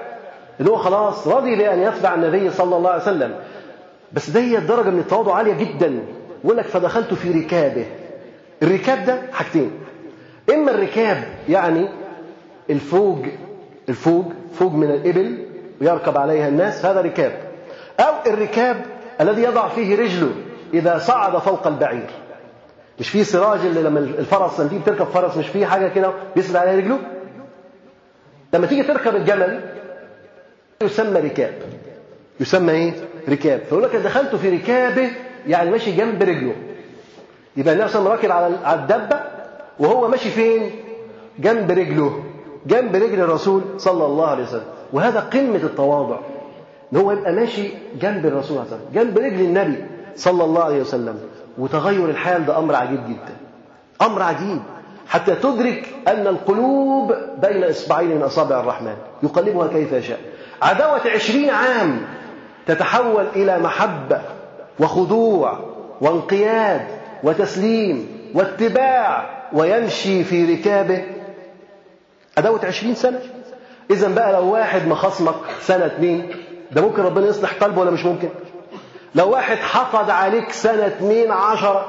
[0.61, 3.35] ان هو خلاص رضي بأن يتبع النبي صلى الله عليه وسلم.
[4.13, 5.99] بس دي درجه من التواضع عالية جدا.
[6.45, 7.87] يقول لك فدخلت في ركابه.
[8.63, 9.71] الركاب ده حاجتين.
[10.55, 11.89] إما الركاب يعني
[12.71, 13.27] الفوج
[13.89, 14.25] الفوج
[14.59, 15.45] فوج من الإبل
[15.81, 17.33] ويركب عليها الناس هذا ركاب.
[18.01, 18.77] أو الركاب
[19.21, 20.31] الذي يضع فيه رجله
[20.75, 22.11] إذا صعد فوق البعير.
[23.01, 26.57] مش في سراج اللي لما الفرس لما تيجي تركب فرس مش في حاجة كده بيسند
[26.57, 26.99] عليها رجله؟
[28.55, 29.61] لما تيجي تركب الجمل
[30.83, 31.55] يسمى ركاب.
[32.41, 32.93] يسمى إيه؟
[33.29, 33.61] ركاب.
[33.61, 35.11] فيقول لك دخلت في ركابه
[35.47, 36.55] يعني ماشي جنب رجله.
[37.57, 39.21] يبقى النبي صلى الله عليه وسلم راكب على الدبة
[39.79, 40.71] وهو ماشي فين؟
[41.39, 42.25] جنب رجله.
[42.67, 44.65] جنب رجل الرسول صلى الله عليه وسلم.
[44.93, 46.19] وهذا قمة التواضع.
[46.93, 47.69] إن هو يبقى ماشي
[48.01, 48.95] جنب الرسول صلى الله عليه وسلم.
[48.95, 49.85] جنب رجل النبي
[50.17, 51.19] صلى الله عليه وسلم.
[51.59, 53.37] وتغير الحال ده أمر عجيب جدا.
[54.03, 54.63] أمر عجيب.
[55.09, 58.95] حتى تدرك أن القلوب بين إصبعين من أصابع الرحمن.
[59.23, 60.19] يقلبها كيف يشاء.
[60.63, 62.03] عداوة عشرين عام
[62.67, 64.21] تتحول إلى محبة
[64.81, 65.59] وخضوع
[66.01, 66.87] وانقياد
[67.23, 71.05] وتسليم واتباع ويمشي في ركابه.
[72.39, 73.21] عداوة عشرين سنة.
[73.91, 76.31] اذا بقى لو واحد مخصمك سنة اتنين
[76.73, 78.29] ده ممكن ربنا يصلح قلبه ولا مش ممكن؟
[79.15, 81.87] لو واحد حقد عليك سنة اتنين عشرة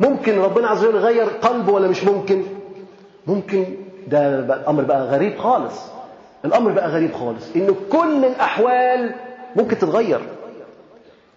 [0.00, 2.42] ممكن ربنا عز وجل يغير قلبه ولا مش ممكن؟
[3.26, 3.64] ممكن
[4.06, 5.74] ده الأمر بقى غريب خالص.
[6.44, 9.14] الأمر بقى غريب خالص إن كل الأحوال
[9.56, 10.20] ممكن تتغير.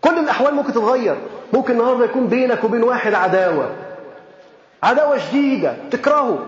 [0.02, 1.18] كل الأحوال ممكن تتغير.
[1.54, 3.72] ممكن النهارده يكون بينك وبين واحد عداوة.
[4.84, 5.74] عداوة شديدة.
[5.92, 6.40] تكرهه.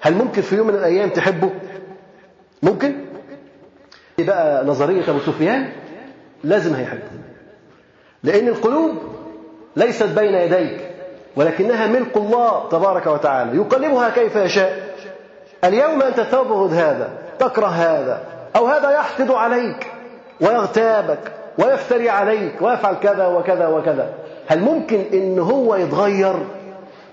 [0.00, 1.50] هل ممكن في يوم من الأيام تحبه؟
[2.62, 2.94] ممكن؟
[4.18, 5.72] بقى نظرية أبو سفيان.
[6.44, 7.02] لازم هيحبه.
[8.22, 8.94] لأن القلوب
[9.76, 10.93] ليست بين يديك.
[11.36, 13.56] ولكنها ملك الله تبارك وتعالى.
[13.56, 14.94] يقلبها كيف يشاء.
[15.64, 17.08] اليوم أنت تبغض هذا
[17.38, 18.20] تكره هذا
[18.56, 19.86] أو هذا يحقد عليك
[20.40, 24.08] ويغتابك ويفتري عليك ويفعل كذا وكذا وكذا.
[24.46, 26.34] هل ممكن إن هو يتغير؟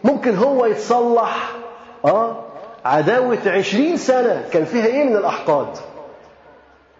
[0.03, 1.51] ممكن هو يتصلح؟
[2.05, 2.35] آه؟
[2.85, 4.43] عداوة عشرين سنة.
[4.51, 5.67] كان فيها إيه من الأحقاد؟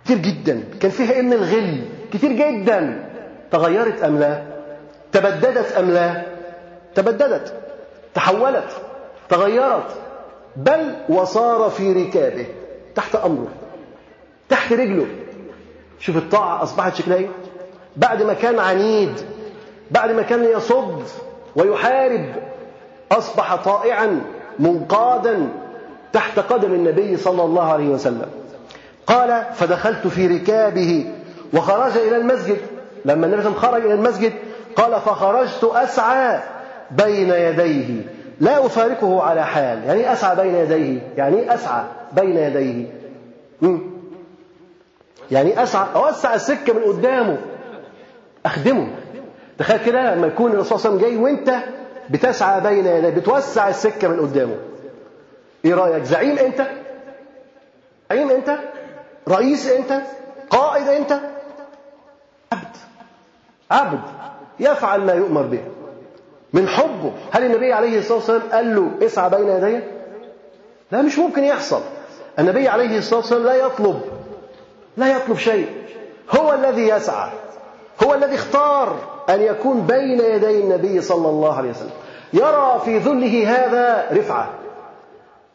[0.06, 0.64] كتير جدا.
[0.82, 1.82] كان فيها إيه من الغل؟
[2.14, 3.04] كتير جدا.
[3.52, 4.42] تغيرت أم لا؟
[5.12, 6.31] تبددت أم لا؟
[6.96, 7.54] تبددت
[8.14, 8.70] تحولت
[9.30, 9.96] تغيرت.
[10.56, 12.46] بل وصار في ركابه
[12.96, 13.48] تحت أمره
[14.50, 15.08] تحت رجله.
[16.00, 17.30] شوف الطاعة أصبحت شكلها إيه؟
[17.96, 19.14] بعد ما كان عنيد
[19.92, 21.04] بعد ما كان يصد
[21.56, 22.26] ويحارب
[23.12, 24.22] أصبح طائعا
[24.60, 25.50] منقادا
[26.14, 28.30] تحت قدم النبي صلى الله عليه وسلم.
[29.08, 31.14] قال فدخلت في ركابه
[31.54, 32.58] وخرج إلى المسجد.
[33.06, 34.34] لما النبي صلى الله عليه وسلم خرج إلى المسجد
[34.76, 36.40] قال فخرجت أسعى.
[36.92, 38.02] بين يديه.
[38.40, 39.84] لا أفارقه على حال.
[39.84, 41.02] يعني أسعى بين يديه.
[41.18, 42.86] يعني أسعى بين يديه.
[45.32, 45.88] يعني أسعى.
[45.96, 47.38] أوسع السكة من قدامه.
[48.46, 48.88] أخدمه.
[49.58, 51.64] تخيل كده لما يكون الرسول صلى الله عليه وسلم جاي وأنت
[52.10, 54.56] بتسعى بين يديه بتوسع السكة من قدامه.
[55.66, 56.68] إيه رأيك؟ زعيم أنت؟
[58.12, 58.58] زعيم أنت؟
[59.30, 60.02] رئيس أنت؟
[60.50, 61.12] قائد أنت؟
[62.52, 62.76] عبد.
[63.72, 64.00] عبد.
[64.60, 65.62] يفعل ما يؤمر به.
[66.54, 67.12] من حبه.
[67.32, 69.80] هل النبي عليه الصلاة والسلام قال له اسعى بين يدي؟
[70.92, 71.82] لا مش ممكن يحصل.
[72.40, 74.02] النبي عليه الصلاة والسلام لا يطلب
[74.98, 75.68] لا يطلب شيء.
[76.40, 77.30] هو الذي يسعى
[78.04, 78.96] هو الذي اختار
[79.30, 81.92] أن يكون بين يدي النبي صلى الله عليه وسلم.
[82.34, 84.50] يرى في ذله هذا رفعة.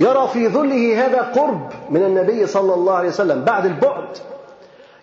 [0.00, 4.08] يرى في ذله هذا قرب من النبي صلى الله عليه وسلم بعد البعد.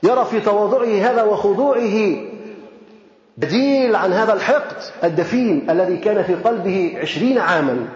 [0.04, 2.18] يرى في تواضعه هذا وخضوعه
[3.38, 7.88] بديل عن هذا الحقد الدفين الذي كان في قلبه عشرين عاما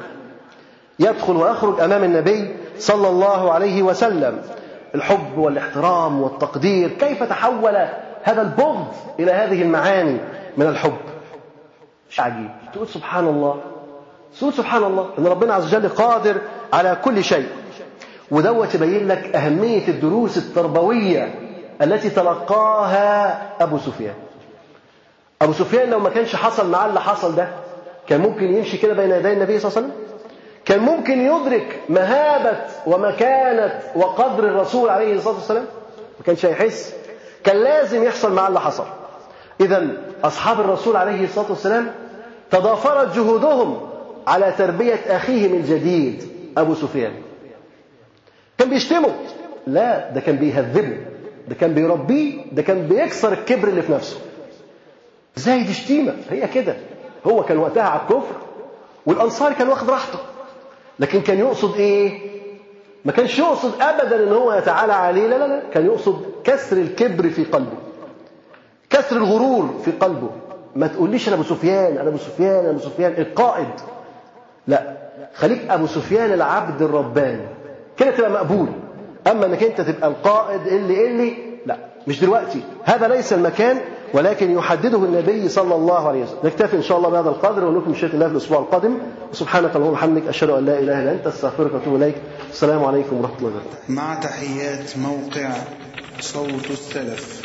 [1.00, 4.42] يدخل ويخرج أمام النبي صلى الله عليه وسلم.
[4.96, 7.88] الحب والاحترام والتقدير كيف تحول
[8.24, 8.88] هذا البغض
[9.20, 10.18] إلى هذه المعاني
[10.58, 10.98] من الحب؟
[12.10, 12.50] شيء عجيب.
[12.74, 13.62] تقول سبحان الله.
[14.40, 15.10] تقول سبحان الله.
[15.20, 16.38] إن ربنا عز وجل قادر
[16.74, 17.48] على كل شيء.
[18.32, 21.36] ودوت يبين لك أهمية الدروس التربوية
[21.82, 24.16] التي تلقاها أبو سفيان.
[25.42, 27.48] أبو سفيان لو ما كانش حصل معاه اللي حصل ده
[28.08, 29.92] كان ممكن يمشي كده بين يدي النبي صلى الله عليه وسلم؟
[30.66, 32.58] كان ممكن يدرك مهابة
[32.88, 35.66] ومكانة وقدر الرسول عليه الصلاة والسلام؟
[36.20, 36.94] ما كانش هيحس.
[37.44, 38.86] كان لازم يحصل معاه اللي حصل.
[39.62, 39.88] اذا
[40.24, 41.92] أصحاب الرسول عليه الصلاة والسلام
[42.52, 43.90] تضافرت جهودهم
[44.28, 46.24] على تربية اخيهم الجديد
[46.58, 47.12] أبو سفيان.
[48.58, 49.16] كان بيشتمه.
[49.68, 50.98] لا ده كان بيهذبه.
[51.48, 52.42] ده كان بيربيه.
[52.52, 54.18] ده كان بيكسر الكبر اللي في نفسه.
[55.38, 56.76] إزاي دي شتيمه هي كده.
[57.28, 58.36] هو كان وقتها على الكفر
[59.06, 60.20] والأنصار كان واخد راحته.
[61.00, 62.20] لكن كان يقصد إيه؟
[63.06, 65.62] ما كانش يقصد ابدا إن هو يتعالى عليه لا لا لا.
[65.74, 67.78] كان يقصد كسر الكبر في قلبه.
[68.90, 70.30] كسر الغرور في قلبه.
[70.76, 73.12] ما تقوليش أنا أبو سفيان أنا أبو سفيان أنا أبو سفيان.
[73.18, 73.68] القائد.
[74.68, 74.98] لا.
[75.36, 77.48] خليك أبو سفيان العبد الرباني.
[77.98, 78.68] كده تبقى مقبول.
[79.32, 81.34] أما إنك أنت تبقى القائد اللي اللي
[81.66, 81.78] لا.
[82.08, 82.62] مش دلوقتي.
[82.84, 83.78] هذا ليس المكان
[84.14, 86.38] ولكن يحدده النبي صلى الله عليه وسلم.
[86.44, 88.98] نكتفي إن شاء الله بهذا القدر ونكمل شيخ الله في الأسبوع القادم.
[89.34, 92.16] سبحانك اللهم وبحمدك أشهد أن لا إله إلا أنت أستغفرك وأتوب إليك.
[92.50, 93.78] السلام عليكم ورحمة الله وبركاته.
[93.90, 95.50] مع تحيات موقع
[96.20, 97.42] صوت السلف.